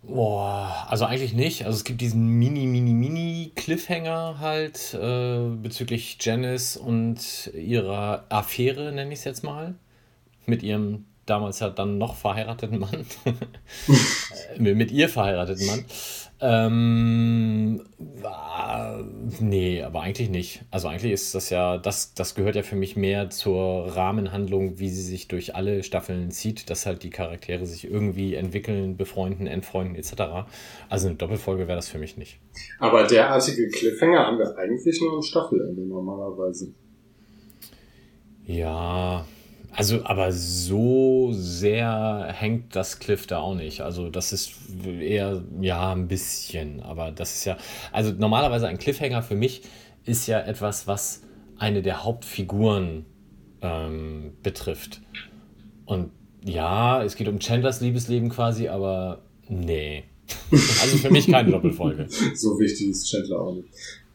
[0.06, 1.64] Boah, also eigentlich nicht.
[1.64, 8.92] Also es gibt diesen mini, mini, mini Cliffhanger halt äh, bezüglich Janice und ihrer Affäre,
[8.92, 9.74] nenne ich es jetzt mal.
[10.46, 13.06] Mit ihrem damals ja dann noch verheirateten Mann.
[14.56, 15.84] Äh, mit ihr verheirateten Mann.
[16.40, 17.82] Ähm,
[19.40, 20.62] nee, aber eigentlich nicht.
[20.70, 24.88] Also eigentlich ist das ja, das, das gehört ja für mich mehr zur Rahmenhandlung, wie
[24.88, 29.96] sie sich durch alle Staffeln zieht, dass halt die Charaktere sich irgendwie entwickeln, befreunden, entfreunden
[29.96, 30.46] etc.
[30.88, 32.38] Also eine Doppelfolge wäre das für mich nicht.
[32.78, 36.72] Aber derartige Cliffhanger haben wir eigentlich nur am Staffelende normalerweise.
[38.46, 39.24] Ja,
[39.76, 43.80] also aber so sehr hängt das Cliff da auch nicht.
[43.80, 44.52] Also das ist
[44.86, 47.56] eher, ja, ein bisschen, aber das ist ja,
[47.92, 49.62] also normalerweise ein Cliffhanger für mich
[50.04, 51.22] ist ja etwas, was
[51.58, 53.06] eine der Hauptfiguren
[53.62, 55.00] ähm, betrifft.
[55.86, 56.10] Und
[56.44, 60.04] ja, es geht um Chandlers Liebesleben quasi, aber nee.
[60.50, 62.06] Also für mich keine Doppelfolge.
[62.34, 63.68] So wichtig ist Chandler auch nicht.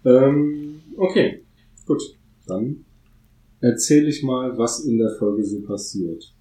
[0.05, 1.43] Ähm, okay,
[1.85, 2.01] gut.
[2.47, 2.85] Dann
[3.61, 6.33] erzähle ich mal, was in der Folge so passiert.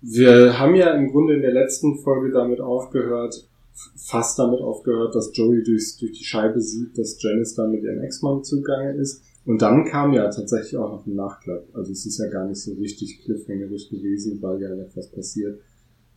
[0.00, 3.48] Wir haben ja im Grunde in der letzten Folge damit aufgehört,
[3.96, 8.02] fast damit aufgehört, dass Joey durchs, durch die Scheibe sieht, dass Janice da mit ihrem
[8.02, 9.22] Ex-Mann zugange ist.
[9.44, 11.66] Und dann kam ja tatsächlich auch noch ein Nachklapp.
[11.72, 15.60] Also es ist ja gar nicht so richtig cliffhangerisch gewesen, weil ja etwas passiert.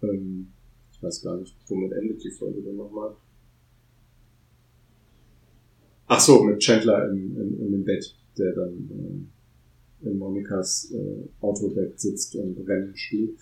[0.03, 0.47] Ähm,
[0.91, 3.15] ich weiß gar nicht, womit endet die Folge denn nochmal.
[6.07, 8.89] Ach so, mit Chandler in, in, in dem Bett, der dann
[10.03, 13.37] äh, in Monikas äh, Autobett sitzt und Rennen spielt.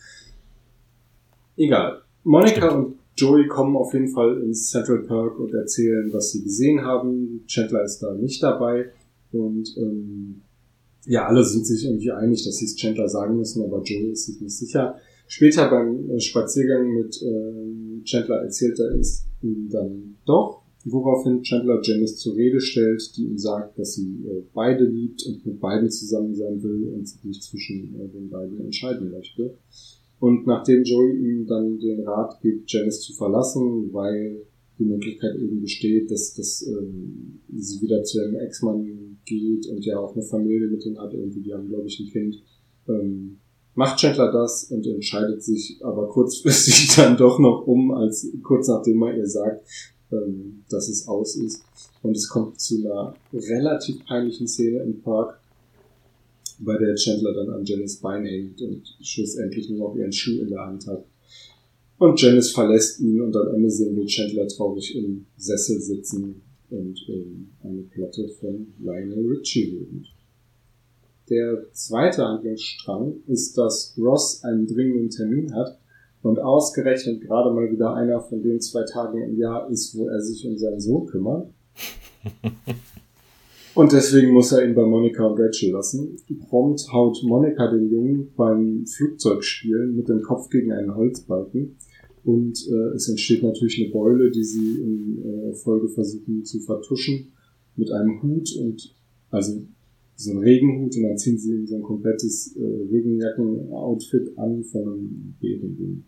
[1.58, 2.02] Egal.
[2.24, 2.74] Monika Stimmt.
[2.74, 7.44] und Joey kommen auf jeden Fall ins Central Park und erzählen, was sie gesehen haben.
[7.48, 8.92] Chandler ist da nicht dabei.
[9.32, 10.42] Und ähm,
[11.06, 14.26] ja, alle sind sich irgendwie einig, dass sie es Chandler sagen müssen, aber Joey ist
[14.26, 14.96] sich nicht sicher.
[15.28, 21.80] Später beim äh, Spaziergang mit äh, Chandler erzählt er es ihm dann doch, woraufhin Chandler
[21.82, 25.90] Janice zur Rede stellt, die ihm sagt, dass sie äh, beide liebt und mit beiden
[25.90, 29.58] zusammen sein will und sich zwischen äh, den beiden entscheiden möchte.
[30.20, 34.42] Und nachdem Joey ihm dann den Rat gibt, Janice zu verlassen, weil
[34.80, 40.00] die Möglichkeit eben besteht, dass, dass ähm, sie wieder zu ihrem Ex-Mann geht und ja
[40.00, 42.42] auch eine Familie mit ihm hat, irgendwie, die haben, glaube ich, ein Kind,
[42.88, 43.38] ähm,
[43.76, 49.02] macht Chandler das und entscheidet sich aber kurzfristig dann doch noch um, als kurz nachdem
[49.04, 49.68] er ihr sagt,
[50.14, 51.64] ähm, dass es aus ist.
[52.02, 55.40] Und es kommt zu einer relativ peinlichen Szene im Park,
[56.60, 60.50] bei der Chandler dann an Janice Bein hängt und schlussendlich nur noch ihren Schuh in
[60.50, 61.06] der Hand hat.
[61.98, 67.00] Und Janice verlässt ihn und am Ende sehen wir Chandler traurig im Sessel sitzen und
[67.08, 70.06] ähm, eine Platte von Lionel Richie hören.
[71.30, 75.80] Der zweite Handlungsstrang ist, dass Ross einen dringenden Termin hat
[76.24, 80.22] und ausgerechnet gerade mal wieder einer von den zwei Tagen im Jahr ist, wo er
[80.22, 81.50] sich um seinen Sohn kümmert.
[83.76, 86.16] Und deswegen muss er ihn bei Monika und Rachel lassen.
[86.48, 91.76] Prompt haut Monika den Jungen beim Flugzeugspielen mit dem Kopf gegen einen Holzbalken.
[92.24, 97.34] Und äh, es entsteht natürlich eine Beule, die sie in äh, Folge versuchen zu vertuschen
[97.76, 98.96] mit einem Hut und
[99.32, 99.64] also
[100.16, 104.88] so ein Regenhut und dann ziehen sie ihm so ein komplettes äh, Regenjacken-Outfit an von
[104.88, 106.06] einem den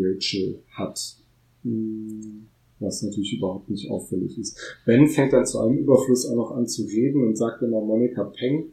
[0.00, 1.16] Rachel hat.
[1.62, 2.48] Hm
[2.80, 4.56] was natürlich überhaupt nicht auffällig ist.
[4.84, 8.24] Ben fängt dann zu einem Überfluss auch noch an zu reden und sagt immer Monika
[8.24, 8.66] Peng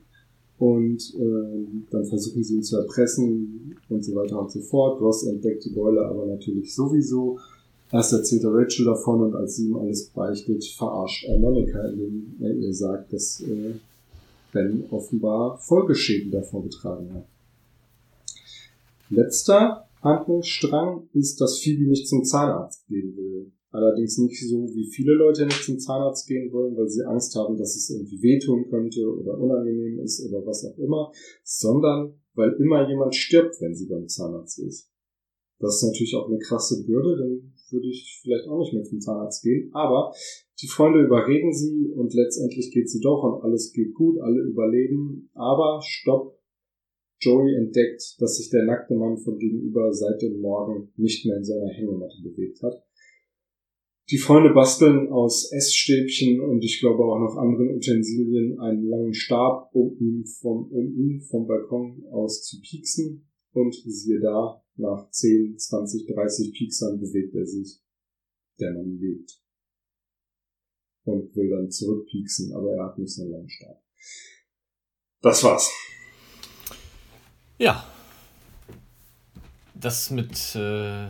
[0.57, 5.01] und äh, dann versuchen sie ihn zu erpressen und so weiter und so fort.
[5.01, 7.39] Ross entdeckt die Beule aber natürlich sowieso.
[7.91, 12.35] Erst erzählt er Rachel davon und als sie ihm alles beichtet, verarscht er Monika, indem
[12.41, 13.73] er ihr sagt, dass äh,
[14.51, 17.25] Ben offenbar Folgeschäden davon getragen hat.
[19.09, 23.51] Letzter Handlungsstrang ist, dass Phoebe nicht zum Zahnarzt gehen will.
[23.71, 27.57] Allerdings nicht so, wie viele Leute nicht zum Zahnarzt gehen wollen, weil sie Angst haben,
[27.57, 31.11] dass es irgendwie wehtun könnte oder unangenehm ist oder was auch immer,
[31.43, 34.89] sondern weil immer jemand stirbt, wenn sie beim Zahnarzt ist.
[35.59, 39.01] Das ist natürlich auch eine krasse Bürde, dann würde ich vielleicht auch nicht mehr zum
[39.01, 39.69] Zahnarzt gehen.
[39.73, 40.13] Aber
[40.61, 45.29] die Freunde überreden sie und letztendlich geht sie doch und alles geht gut, alle überleben.
[45.33, 46.34] Aber stopp,
[47.25, 51.43] Joey entdeckt, dass sich der nackte Mann von gegenüber seit dem Morgen nicht mehr in
[51.43, 52.85] seiner Hängematte bewegt hat.
[54.11, 59.73] Die Freunde basteln aus Essstäbchen und ich glaube auch noch anderen Utensilien einen langen Stab,
[59.73, 63.27] um ihn vom, um ihn vom Balkon aus zu pieksen.
[63.51, 67.81] Und siehe da, nach 10, 20, 30 Pieksern bewegt er sich.
[68.59, 69.41] Der Mann lebt.
[71.05, 73.81] Und will dann zurückpieksen, aber er hat nicht so einen langen Stab.
[75.21, 75.71] Das war's.
[77.57, 77.85] Ja.
[79.73, 81.07] Das mit äh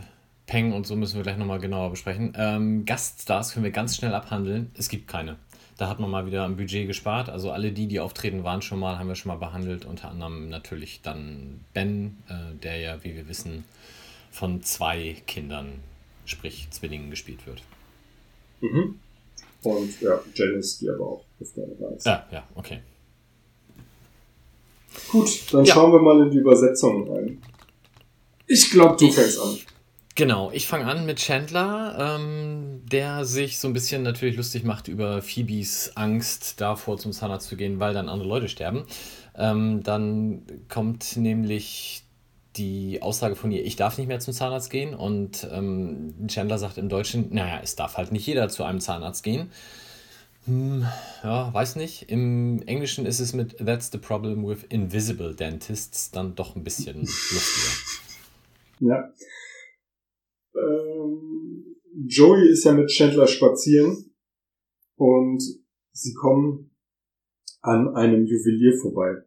[0.47, 2.33] Peng und so müssen wir gleich nochmal genauer besprechen.
[2.37, 4.71] Ähm, Gaststars können wir ganz schnell abhandeln.
[4.77, 5.37] Es gibt keine.
[5.77, 7.29] Da hat man mal wieder ein Budget gespart.
[7.29, 9.85] Also alle die, die auftreten waren schon mal, haben wir schon mal behandelt.
[9.85, 13.65] Unter anderem natürlich dann Ben, äh, der ja, wie wir wissen,
[14.31, 15.79] von zwei Kindern,
[16.25, 17.63] sprich Zwillingen, gespielt wird.
[18.61, 18.99] Mhm.
[19.63, 22.05] Und ja, Janice, die aber auch öfter dabei ist.
[22.05, 22.79] Ja, ja, okay.
[25.11, 25.73] Gut, dann ja.
[25.73, 27.41] schauen wir mal in die Übersetzung rein.
[28.47, 29.57] Ich glaube, du fängst an.
[30.17, 34.87] Genau, ich fange an mit Chandler, ähm, der sich so ein bisschen natürlich lustig macht
[34.87, 38.85] über Phoebes Angst davor, zum Zahnarzt zu gehen, weil dann andere Leute sterben.
[39.37, 42.03] Ähm, dann kommt nämlich
[42.55, 44.93] die Aussage von ihr, ich darf nicht mehr zum Zahnarzt gehen.
[44.93, 49.23] Und ähm, Chandler sagt im Deutschen, naja, es darf halt nicht jeder zu einem Zahnarzt
[49.23, 49.51] gehen.
[50.45, 50.85] Hm,
[51.23, 52.09] ja, weiß nicht.
[52.09, 57.01] Im Englischen ist es mit That's the problem with invisible dentists dann doch ein bisschen
[57.01, 58.01] lustiger.
[58.79, 59.13] Ja
[60.55, 61.75] ähm,
[62.07, 64.13] Joey ist ja mit Chandler spazieren
[64.97, 65.41] und
[65.91, 66.71] sie kommen
[67.61, 69.24] an einem Juwelier vorbei.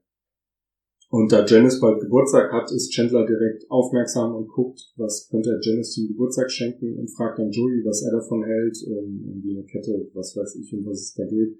[1.11, 5.61] Und da Janice bald Geburtstag hat, ist Chandler direkt aufmerksam und guckt, was könnte er
[5.63, 9.65] Janice zum Geburtstag schenken und fragt dann Joey, was er davon hält, ähm, irgendwie eine
[9.65, 11.57] Kette, was weiß ich, um was es da geht.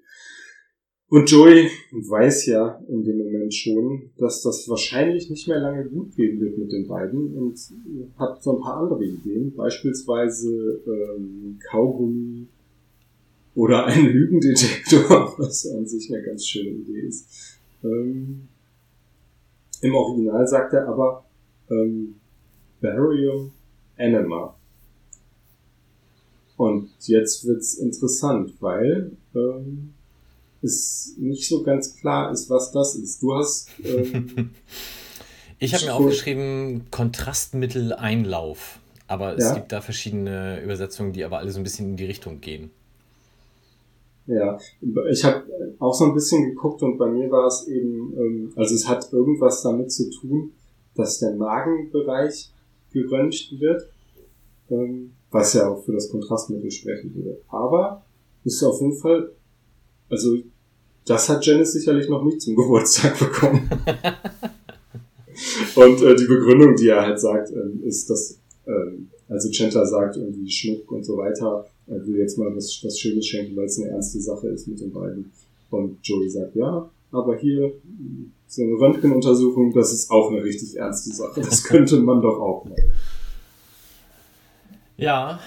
[1.11, 6.15] Und Joey weiß ja in dem Moment schon, dass das wahrscheinlich nicht mehr lange gut
[6.15, 7.59] gehen wird mit den beiden und
[8.17, 12.45] hat so ein paar andere Ideen, beispielsweise ähm, Kaugummi
[13.55, 17.57] oder ein Lügendetektor, was an sich eine ganz schöne Idee ist.
[17.83, 18.47] Ähm,
[19.81, 21.25] Im Original sagt er aber
[21.69, 22.15] ähm,
[22.81, 23.51] Barium
[23.95, 24.55] Enema.
[26.57, 29.93] Und jetzt wird's interessant, weil ähm,
[30.61, 33.21] es nicht so ganz klar ist, was das ist.
[33.21, 33.69] Du hast.
[33.83, 34.51] Ähm,
[35.59, 38.79] ich habe mir aufgeschrieben Kontrastmittel-Einlauf.
[39.07, 39.55] Aber es ja.
[39.55, 42.69] gibt da verschiedene Übersetzungen, die aber alle so ein bisschen in die Richtung gehen.
[44.27, 44.59] Ja,
[45.09, 48.75] ich habe auch so ein bisschen geguckt und bei mir war es eben, ähm, also
[48.75, 50.51] es hat irgendwas damit zu tun,
[50.95, 52.51] dass der Magenbereich
[52.91, 53.89] geröntgt wird,
[54.69, 57.41] ähm, was ja auch für das Kontrastmittel sprechen würde.
[57.47, 58.03] Aber
[58.43, 59.31] ist auf jeden Fall,
[60.09, 60.37] also
[61.05, 63.69] das hat Janice sicherlich noch nicht zum Geburtstag bekommen.
[65.75, 70.17] und äh, die Begründung, die er halt sagt, ähm, ist, dass ähm, also Chandler sagt
[70.17, 73.79] irgendwie Schmuck und so weiter, er will jetzt mal was, was Schönes schenken, weil es
[73.79, 75.31] eine ernste Sache ist mit den beiden.
[75.69, 77.73] Und Joey sagt, ja, aber hier
[78.47, 81.41] so eine Röntgenuntersuchung, das ist auch eine richtig ernste Sache.
[81.41, 82.75] Das könnte man doch auch mal.
[84.97, 85.39] Ja,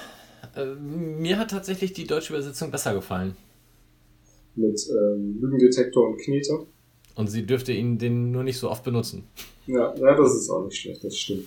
[0.57, 3.37] äh, mir hat tatsächlich die deutsche Übersetzung besser gefallen.
[4.55, 6.67] Mit ähm, Lügendetektor und Knete.
[7.15, 9.25] Und sie dürfte ihn den nur nicht so oft benutzen.
[9.67, 11.47] Ja, ja das ist auch nicht schlecht, das stimmt.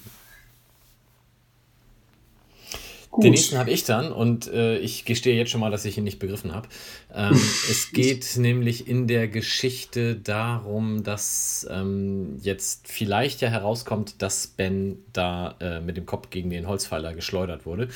[3.15, 3.23] Gut.
[3.23, 6.03] Den nächsten habe ich dann und äh, ich gestehe jetzt schon mal, dass ich ihn
[6.03, 6.67] nicht begriffen habe.
[7.13, 7.31] Ähm,
[7.71, 14.97] es geht nämlich in der Geschichte darum, dass ähm, jetzt vielleicht ja herauskommt, dass Ben
[15.13, 17.87] da äh, mit dem Kopf gegen den Holzpfeiler geschleudert wurde.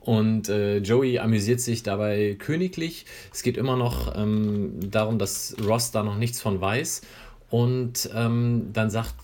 [0.00, 3.04] Und äh, Joey amüsiert sich dabei königlich.
[3.30, 7.02] Es geht immer noch ähm, darum, dass Ross da noch nichts von weiß.
[7.50, 9.16] Und ähm, dann sagt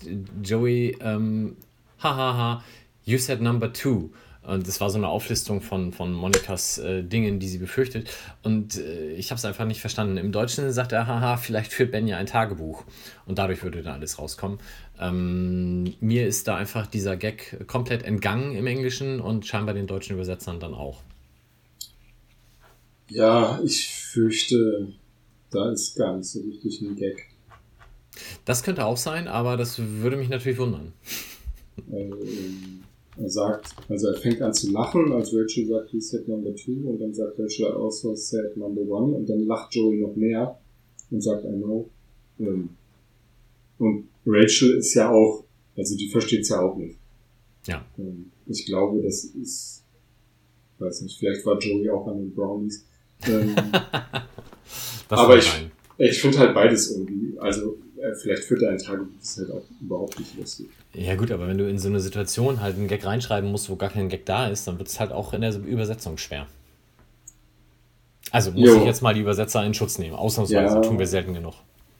[0.43, 1.57] Joey, ähm,
[1.97, 2.63] hahaha,
[3.03, 4.11] you said number two.
[4.49, 8.09] Und das war so eine Auflistung von, von Monikas äh, Dingen, die sie befürchtet.
[8.41, 10.17] Und äh, ich habe es einfach nicht verstanden.
[10.17, 12.83] Im Deutschen sagt er, haha, vielleicht führt Ben ja ein Tagebuch.
[13.27, 14.57] Und dadurch würde dann alles rauskommen.
[14.99, 20.15] Ähm, mir ist da einfach dieser Gag komplett entgangen im Englischen und scheinbar den deutschen
[20.15, 21.03] Übersetzern dann auch.
[23.09, 24.93] Ja, ich fürchte,
[25.51, 27.27] da ist gar nicht so richtig ein Gag.
[28.45, 30.93] Das könnte auch sein, aber das würde mich natürlich wundern.
[31.91, 32.83] Ähm,
[33.19, 36.89] er sagt, also er fängt an zu lachen, als Rachel sagt, he's set number two,
[36.89, 40.57] und dann sagt Rachel also set number one, und dann lacht Joey noch mehr
[41.11, 41.89] und sagt, I know.
[42.39, 42.69] Ähm,
[43.77, 45.43] und Rachel ist ja auch,
[45.75, 46.97] also die versteht es ja auch nicht.
[47.67, 47.85] Ja.
[47.97, 49.83] Ähm, ich glaube, das ist,
[50.79, 52.85] weiß nicht, vielleicht war Joey auch an den Brownies.
[53.27, 53.55] Ähm,
[55.09, 57.77] aber ich, ich finde halt beides irgendwie, also
[58.21, 60.67] vielleicht führt er ein Tagebuch, das ist halt auch überhaupt nicht lustig.
[60.93, 63.75] Ja gut, aber wenn du in so eine Situation halt einen Gag reinschreiben musst, wo
[63.75, 66.47] gar kein Gag da ist, dann wird es halt auch in der Übersetzung schwer.
[68.31, 68.77] Also muss jo.
[68.77, 70.15] ich jetzt mal die Übersetzer in Schutz nehmen.
[70.15, 71.55] Ausnahmsweise ja, tun wir selten genug.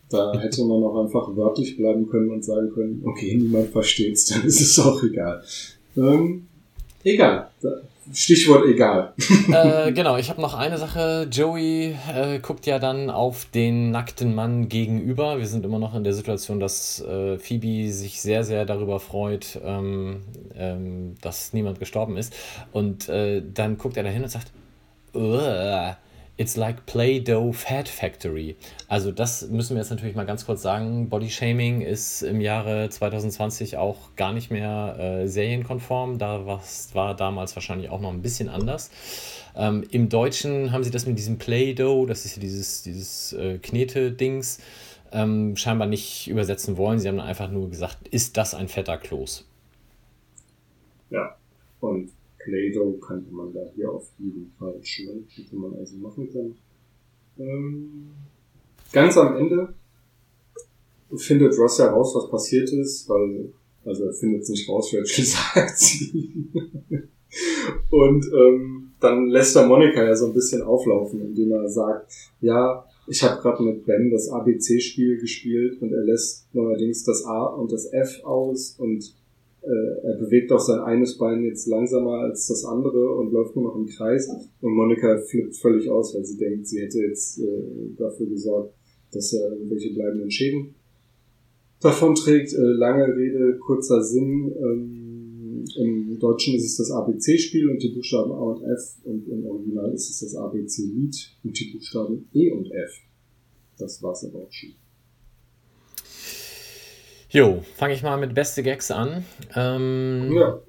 [0.10, 4.44] Da hätte man auch einfach wörtlich bleiben können und sagen können, okay, niemand versteht's, dann
[4.44, 5.44] ist es auch egal.
[5.96, 6.48] Ähm,
[7.04, 7.50] egal.
[8.14, 9.14] Stichwort egal.
[9.52, 11.28] äh, genau, ich habe noch eine Sache.
[11.32, 15.38] Joey äh, guckt ja dann auf den nackten Mann gegenüber.
[15.38, 19.60] Wir sind immer noch in der Situation, dass äh, Phoebe sich sehr, sehr darüber freut,
[19.64, 20.22] ähm,
[20.56, 22.34] ähm, dass niemand gestorben ist.
[22.72, 24.52] Und äh, dann guckt er dahin und sagt,
[25.14, 25.96] Ugh
[26.40, 28.56] It's like Play-Doh Fat Factory.
[28.88, 31.10] Also das müssen wir jetzt natürlich mal ganz kurz sagen.
[31.10, 36.18] Body Shaming ist im Jahre 2020 auch gar nicht mehr äh, serienkonform.
[36.18, 38.90] Da war damals wahrscheinlich auch noch ein bisschen anders.
[39.54, 43.58] Ähm, Im Deutschen haben sie das mit diesem Play-Doh, das ist ja dieses, dieses äh,
[43.58, 44.62] Knete-Dings,
[45.12, 47.00] ähm, scheinbar nicht übersetzen wollen.
[47.00, 49.46] Sie haben einfach nur gesagt, ist das ein fetter Kloß?
[51.10, 51.36] Ja,
[51.82, 52.12] und
[52.50, 56.56] Play-Doh könnte man da hier auf jeden Fall schwimmen, hätte man also machen können.
[57.38, 58.10] Ähm,
[58.92, 59.74] ganz am Ende
[61.16, 63.54] findet Ross ja raus, was passiert ist, weil,
[63.86, 66.48] also er findet es nicht raus, Rachel sagt sie.
[67.92, 72.86] Und ähm, dann lässt er Monika ja so ein bisschen auflaufen, indem er sagt, ja,
[73.08, 77.72] ich habe gerade mit Ben das ABC-Spiel gespielt und er lässt neuerdings das A und
[77.72, 79.16] das F aus und
[79.62, 83.76] er bewegt auch sein eines Bein jetzt langsamer als das andere und läuft nur noch
[83.76, 84.30] im Kreis.
[84.62, 88.74] Und Monika flippt völlig aus, weil sie denkt, sie hätte jetzt äh, dafür gesorgt,
[89.12, 90.76] dass er irgendwelche bleibenden Schäden
[91.82, 92.54] davon trägt.
[92.54, 94.52] Äh, lange Rede, kurzer Sinn.
[94.58, 99.46] Ähm, Im Deutschen ist es das ABC-Spiel und die Buchstaben A und F und im
[99.46, 102.92] Original ist es das ABC-Lied und die Buchstaben E und F.
[103.78, 104.72] Das war's aber auch schon.
[107.32, 109.24] Jo, fange ich mal mit beste Gags an.
[109.56, 110.60] Ähm, ja.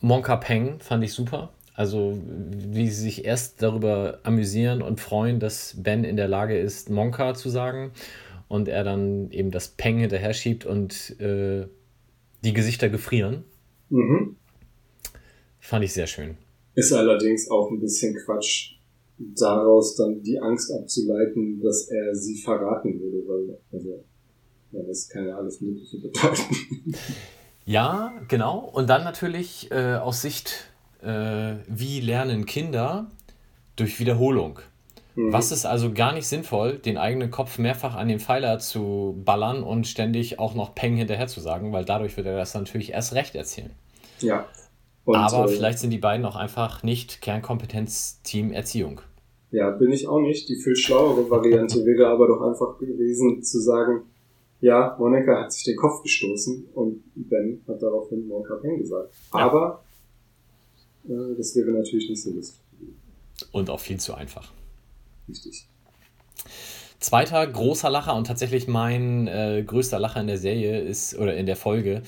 [0.00, 1.52] Monka Peng fand ich super.
[1.74, 6.90] Also, wie sie sich erst darüber amüsieren und freuen, dass Ben in der Lage ist,
[6.90, 7.92] Monka zu sagen
[8.48, 11.66] und er dann eben das Peng hinterher schiebt und äh,
[12.42, 13.44] die Gesichter gefrieren.
[13.90, 14.36] Mhm.
[15.60, 16.38] Fand ich sehr schön.
[16.74, 18.76] Ist allerdings auch ein bisschen Quatsch,
[19.18, 24.04] daraus dann die Angst abzuleiten, dass er sie verraten würde, weil, also,
[24.72, 26.94] ja, das kann ja alles Mögliche bedeuten.
[27.68, 28.60] Ja, genau.
[28.60, 30.70] Und dann natürlich äh, aus Sicht
[31.02, 33.10] äh, wie lernen Kinder
[33.76, 34.60] durch Wiederholung.
[35.16, 35.34] Mhm.
[35.34, 39.62] Was ist also gar nicht sinnvoll, den eigenen Kopf mehrfach an den Pfeiler zu ballern
[39.62, 43.14] und ständig auch noch Peng hinterher zu sagen, weil dadurch wird er das natürlich erst
[43.14, 43.72] recht erzählen.
[44.20, 44.46] Ja.
[45.04, 49.02] Und, Aber äh, vielleicht sind die beiden auch einfach nicht Kernkompetenz-Team Erziehung.
[49.50, 50.48] Ja, bin ich auch nicht.
[50.48, 54.04] Die viel schlauere Variante wäre aber doch einfach gewesen zu sagen,
[54.60, 59.14] ja, Monika hat sich den Kopf gestoßen und Ben hat daraufhin Monika Peng gesagt.
[59.32, 59.40] Ja.
[59.40, 59.84] Aber
[61.08, 62.60] äh, das wäre natürlich nicht so lustig.
[63.52, 64.52] Und auch viel zu einfach.
[65.28, 65.68] Richtig.
[66.98, 71.46] Zweiter großer Lacher und tatsächlich mein äh, größter Lacher in der Serie ist, oder in
[71.46, 72.02] der Folge,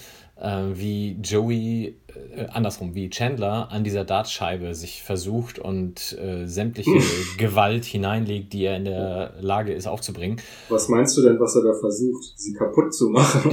[0.75, 1.97] wie Joey,
[2.35, 6.99] äh, andersrum, wie Chandler an dieser Dartscheibe sich versucht und äh, sämtliche
[7.39, 10.41] Gewalt hineinlegt, die er in der Lage ist aufzubringen.
[10.69, 12.33] Was meinst du denn, was er da versucht?
[12.37, 13.51] Sie kaputt zu machen?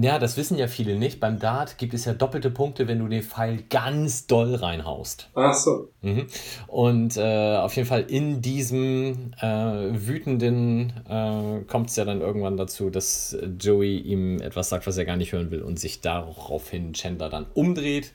[0.00, 1.20] Ja, das wissen ja viele nicht.
[1.20, 5.30] Beim Dart gibt es ja doppelte Punkte, wenn du den Pfeil ganz doll reinhaust.
[5.34, 5.90] Ach so.
[6.02, 6.26] Mhm.
[6.66, 12.56] Und äh, auf jeden Fall in diesem äh, wütenden äh, kommt es ja dann irgendwann
[12.56, 16.92] dazu, dass Joey ihm etwas sagt, was er gar nicht hören will und sich daraufhin
[16.94, 18.12] Chandler dann umdreht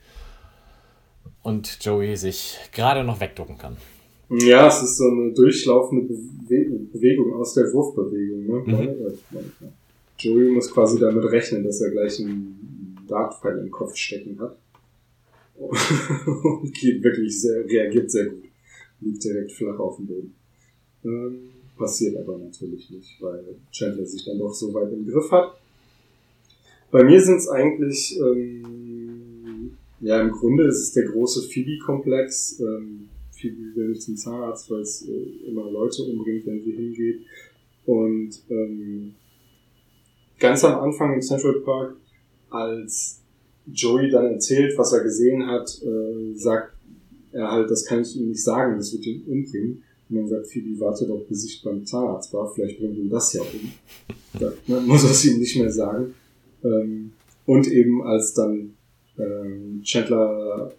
[1.42, 3.78] und Joey sich gerade noch wegducken kann.
[4.28, 8.66] Ja, es ist so eine durchlaufende Bewegung aus der Wurfbewegung.
[8.66, 8.76] Ne?
[8.76, 9.72] Mhm.
[10.20, 14.56] Joey muss quasi damit rechnen, dass er gleich einen Dartpfeil im Kopf stecken hat.
[15.56, 18.44] Und geht wirklich sehr, reagiert sehr gut.
[19.00, 20.34] Liegt direkt flach auf dem Boden.
[21.04, 23.42] Ähm, passiert aber natürlich nicht, weil
[23.72, 25.58] Chandler sich dann doch so weit im Griff hat.
[26.90, 32.60] Bei mir sind es eigentlich, ähm, ja, im Grunde ist es der große Phoebe-Komplex.
[32.60, 37.20] Ähm, Phoebe will zum Zahnarzt, weil es äh, immer Leute umbringt, wenn sie hingeht.
[37.86, 39.14] Und ähm,
[40.40, 41.96] ganz am Anfang im Central Park,
[42.48, 43.20] als
[43.72, 46.74] Joey dann erzählt, was er gesehen hat, äh, sagt
[47.32, 49.84] er halt, das kann ich ihm nicht sagen, das wird ihn umbringen.
[50.08, 53.32] Und dann sagt Phoebe, warte doch, bis ich beim Zahnarzt war, vielleicht bringt ihn das
[53.32, 53.72] ja um.
[54.40, 56.14] Dann ne, muss er es ihm nicht mehr sagen.
[56.64, 57.12] Ähm,
[57.46, 58.74] und eben als dann
[59.18, 60.72] ähm, Chandler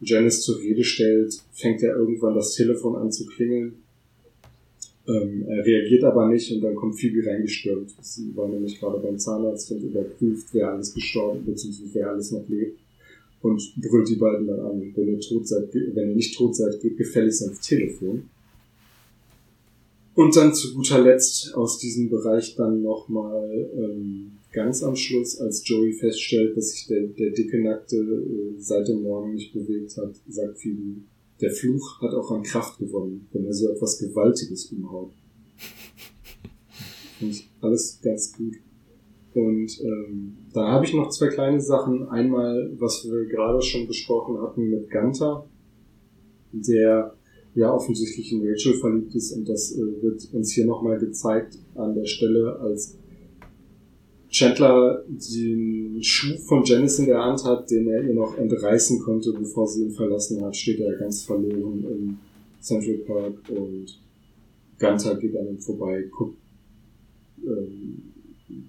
[0.00, 3.85] Janice zur Rede stellt, fängt er irgendwann das Telefon an zu klingeln
[5.08, 7.94] ähm, er reagiert aber nicht und dann kommt Phoebe reingestürmt.
[8.00, 11.84] Sie war nämlich gerade beim Zahnarzt und überprüft, wer alles gestorben bzw.
[11.92, 12.78] wer alles noch lebt
[13.42, 14.92] und brüllt die beiden dann an.
[14.94, 18.28] Wenn ihr tot seid, wenn ihr nicht tot seid, geht gefälligst ans Telefon.
[20.14, 25.62] Und dann zu guter Letzt aus diesem Bereich dann nochmal ähm, ganz am Schluss, als
[25.68, 30.14] Joey feststellt, dass sich der, der dicke Nackte äh, seit dem Morgen nicht bewegt hat,
[30.26, 31.02] sagt Phoebe,
[31.40, 35.12] der Fluch hat auch an Kraft gewonnen, wenn er so etwas Gewaltiges umhaut.
[37.18, 38.54] Finde alles ganz gut.
[39.34, 42.08] Und ähm, da habe ich noch zwei kleine Sachen.
[42.08, 45.46] Einmal, was wir gerade schon besprochen hatten mit Gunther,
[46.52, 47.14] der
[47.54, 51.94] ja offensichtlich in Rachel verliebt ist und das äh, wird uns hier nochmal gezeigt an
[51.94, 52.96] der Stelle, als
[54.36, 59.32] Chandler den Schuh von Janice in der Hand hat, den er ihr noch entreißen konnte,
[59.32, 62.18] bevor sie ihn verlassen hat, steht er ganz verloren im
[62.60, 63.98] Central Park und
[64.78, 66.36] Gunther geht an ihm vorbei, guckt
[67.46, 68.12] ähm,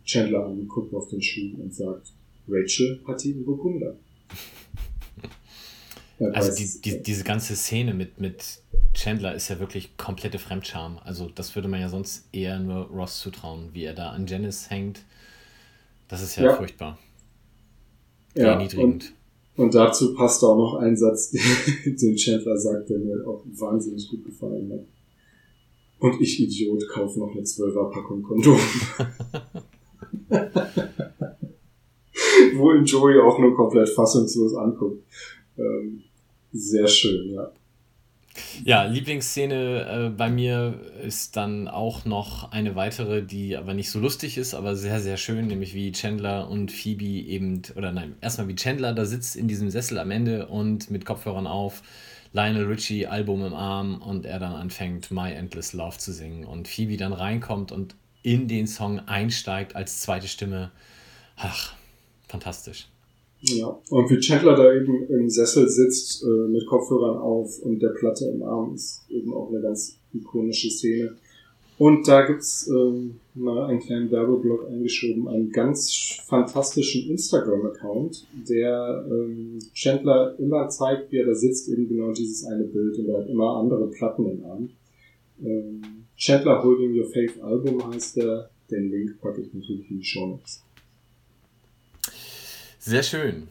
[0.05, 2.13] Chandler an, guckt auf den Schuh und sagt,
[2.47, 3.97] Rachel hat ihn bewundert.
[6.33, 8.63] Also die, die, diese ganze Szene mit, mit
[8.95, 10.97] Chandler ist ja wirklich komplette Fremdscham.
[11.03, 14.71] Also das würde man ja sonst eher nur Ross zutrauen, wie er da an Janice
[14.71, 15.01] hängt
[16.07, 16.55] das ist ja, ja.
[16.55, 16.97] furchtbar.
[18.35, 19.13] Ja, erniedrigend.
[19.55, 21.31] Und, und, dazu passt auch noch ein Satz,
[21.85, 24.85] den Chandler sagt, der mir auch wahnsinnig gut gefallen hat.
[25.99, 28.59] Und ich, Idiot, kaufe noch eine 12er Packung Kondom.
[32.55, 35.03] Wo ihn Joey auch nur komplett fassungslos anguckt.
[35.57, 36.03] Ähm,
[36.51, 37.51] sehr schön, ja.
[38.63, 43.99] Ja, Lieblingsszene äh, bei mir ist dann auch noch eine weitere, die aber nicht so
[43.99, 48.47] lustig ist, aber sehr, sehr schön, nämlich wie Chandler und Phoebe eben, oder nein, erstmal
[48.47, 51.83] wie Chandler da sitzt in diesem Sessel am Ende und mit Kopfhörern auf,
[52.33, 56.67] Lionel Richie Album im Arm und er dann anfängt My Endless Love zu singen und
[56.67, 60.71] Phoebe dann reinkommt und in den Song einsteigt als zweite Stimme.
[61.37, 61.73] Ach,
[62.27, 62.87] fantastisch.
[63.41, 67.89] Ja, und wie Chandler da eben im Sessel sitzt, äh, mit Kopfhörern auf und der
[67.89, 71.15] Platte im Arm, ist eben auch eine ganz ikonische Szene.
[71.77, 79.59] Und da gibt's ähm, mal einen kleinen Werbeblock eingeschoben, einen ganz fantastischen Instagram-Account, der ähm,
[79.73, 83.29] Chandler immer zeigt, wie er da sitzt, eben genau dieses eine Bild und er hat
[83.29, 84.69] immer andere Platten im Arm.
[85.43, 85.81] Ähm,
[86.15, 90.25] Chandler Holding Your Faith Album heißt der, den Link packe ich natürlich in die Show
[90.25, 90.63] Notes.
[92.87, 93.49] Sehr schön.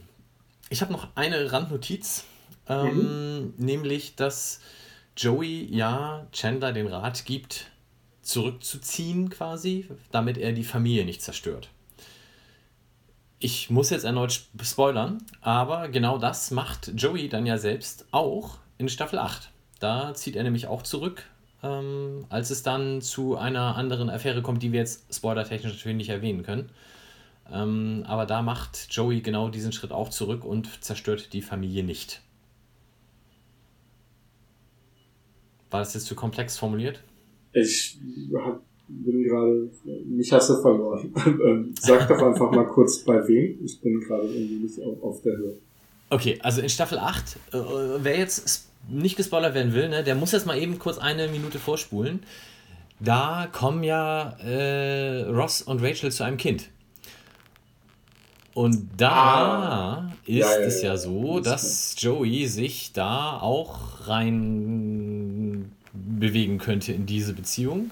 [0.71, 2.25] Ich habe noch eine Randnotiz,
[2.71, 3.55] ähm, mhm.
[3.59, 4.63] nämlich, dass
[5.15, 7.67] Joey ja Chandler den Rat gibt,
[8.23, 11.69] zurückzuziehen quasi, damit er die Familie nicht zerstört.
[13.39, 18.89] Ich muss jetzt erneut spoilern, aber genau das macht Joey dann ja selbst auch in
[18.89, 19.51] Staffel 8.
[19.81, 21.25] Da zieht er nämlich auch zurück,
[21.63, 26.09] ähm, als es dann zu einer anderen Affäre kommt, die wir jetzt spoilertechnisch natürlich nicht
[26.09, 26.71] erwähnen können.
[27.53, 32.23] Ähm, aber da macht Joey genau diesen Schritt auch zurück und zerstört die Familie nicht.
[35.71, 37.03] War das jetzt zu komplex formuliert?
[37.53, 37.99] Ich
[38.35, 39.71] hab, bin gerade,
[40.05, 41.13] mich hast du verloren.
[41.47, 43.59] Ähm, sag doch einfach mal kurz bei wem.
[43.65, 45.59] Ich bin gerade irgendwie nicht auf, auf der Höhe.
[46.11, 47.59] Okay, also in Staffel 8, äh,
[48.01, 51.59] wer jetzt nicht gespoilert werden will, ne, der muss jetzt mal eben kurz eine Minute
[51.59, 52.21] vorspulen.
[53.01, 56.71] Da kommen ja äh, Ross und Rachel zu einem Kind.
[58.57, 60.13] Und da ah.
[60.25, 67.05] ist ja, ja, es ja so, dass Joey sich da auch rein bewegen könnte in
[67.05, 67.91] diese Beziehung.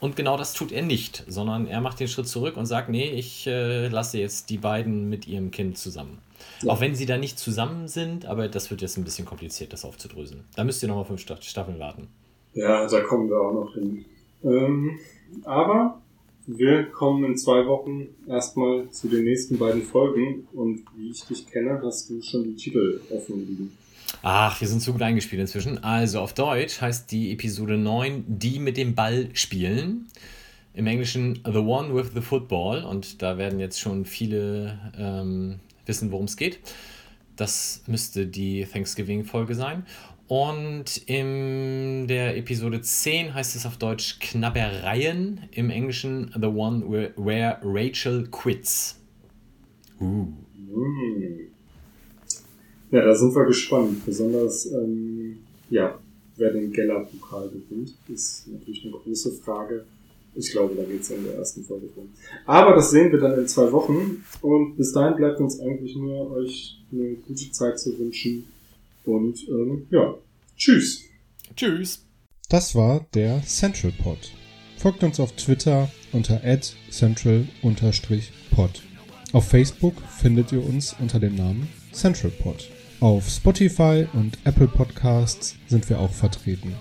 [0.00, 3.10] Und genau das tut er nicht, sondern er macht den Schritt zurück und sagt, nee,
[3.10, 6.20] ich äh, lasse jetzt die beiden mit ihrem Kind zusammen.
[6.62, 6.72] Ja.
[6.72, 9.84] Auch wenn sie da nicht zusammen sind, aber das wird jetzt ein bisschen kompliziert, das
[9.84, 10.42] aufzudröseln.
[10.56, 12.08] Da müsst ihr nochmal fünf Staffeln warten.
[12.54, 14.06] Ja, da kommen wir auch noch hin.
[14.42, 14.98] Ähm,
[15.44, 16.00] aber
[16.48, 21.46] wir kommen in zwei Wochen erstmal zu den nächsten beiden Folgen und wie ich dich
[21.46, 23.72] kenne, hast du schon die Titel offen liegen.
[24.22, 25.84] Ach, wir sind so gut eingespielt inzwischen.
[25.84, 30.06] Also auf Deutsch heißt die Episode 9 Die mit dem Ball spielen.
[30.72, 32.82] Im Englischen The One with the Football.
[32.82, 36.60] Und da werden jetzt schon viele ähm, wissen, worum es geht.
[37.36, 39.84] Das müsste die Thanksgiving-Folge sein.
[40.28, 47.58] Und in der Episode 10 heißt es auf Deutsch Knabbereien, im Englischen The One Where
[47.62, 49.00] Rachel Quits.
[49.98, 50.26] Uh.
[52.90, 54.04] Ja, da sind wir gespannt.
[54.04, 55.38] Besonders, ähm,
[55.70, 55.98] ja,
[56.36, 59.84] wer den Geller-Pokal gewinnt, ist natürlich eine große Frage.
[60.34, 62.10] Ich glaube, da geht es in der ersten Folge drum.
[62.44, 64.22] Aber das sehen wir dann in zwei Wochen.
[64.42, 68.44] Und bis dahin bleibt uns eigentlich nur, euch eine gute Zeit zu wünschen
[69.08, 70.14] und ähm, ja,
[70.56, 71.02] tschüss.
[71.56, 72.06] Tschüss.
[72.48, 74.32] Das war der Central Pod.
[74.76, 76.40] Folgt uns auf Twitter unter
[76.90, 78.82] central-pod.
[79.32, 82.70] Auf Facebook findet ihr uns unter dem Namen Central Pod.
[83.00, 86.74] Auf Spotify und Apple Podcasts sind wir auch vertreten.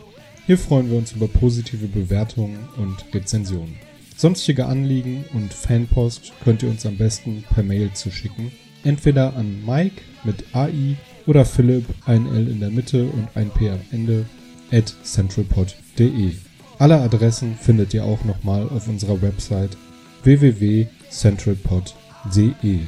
[0.46, 3.76] Hier freuen wir uns über positive Bewertungen und Rezensionen.
[4.16, 8.52] Sonstige Anliegen und Fanpost könnt ihr uns am besten per Mail zuschicken.
[8.84, 10.96] Entweder an Mike mit AI
[11.28, 14.26] oder Philipp, ein L in der Mitte und ein P am Ende,
[14.72, 16.32] at centralpod.de.
[16.80, 19.78] Alle Adressen findet ihr auch nochmal auf unserer Website
[20.24, 22.80] www.centralpod.de.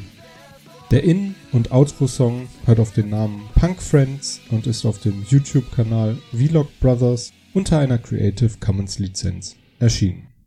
[0.91, 6.17] Der In- und Outro-Song hört auf den Namen Punk Friends und ist auf dem YouTube-Kanal
[6.31, 10.28] Vlog Brothers unter einer Creative Commons Lizenz erschienen.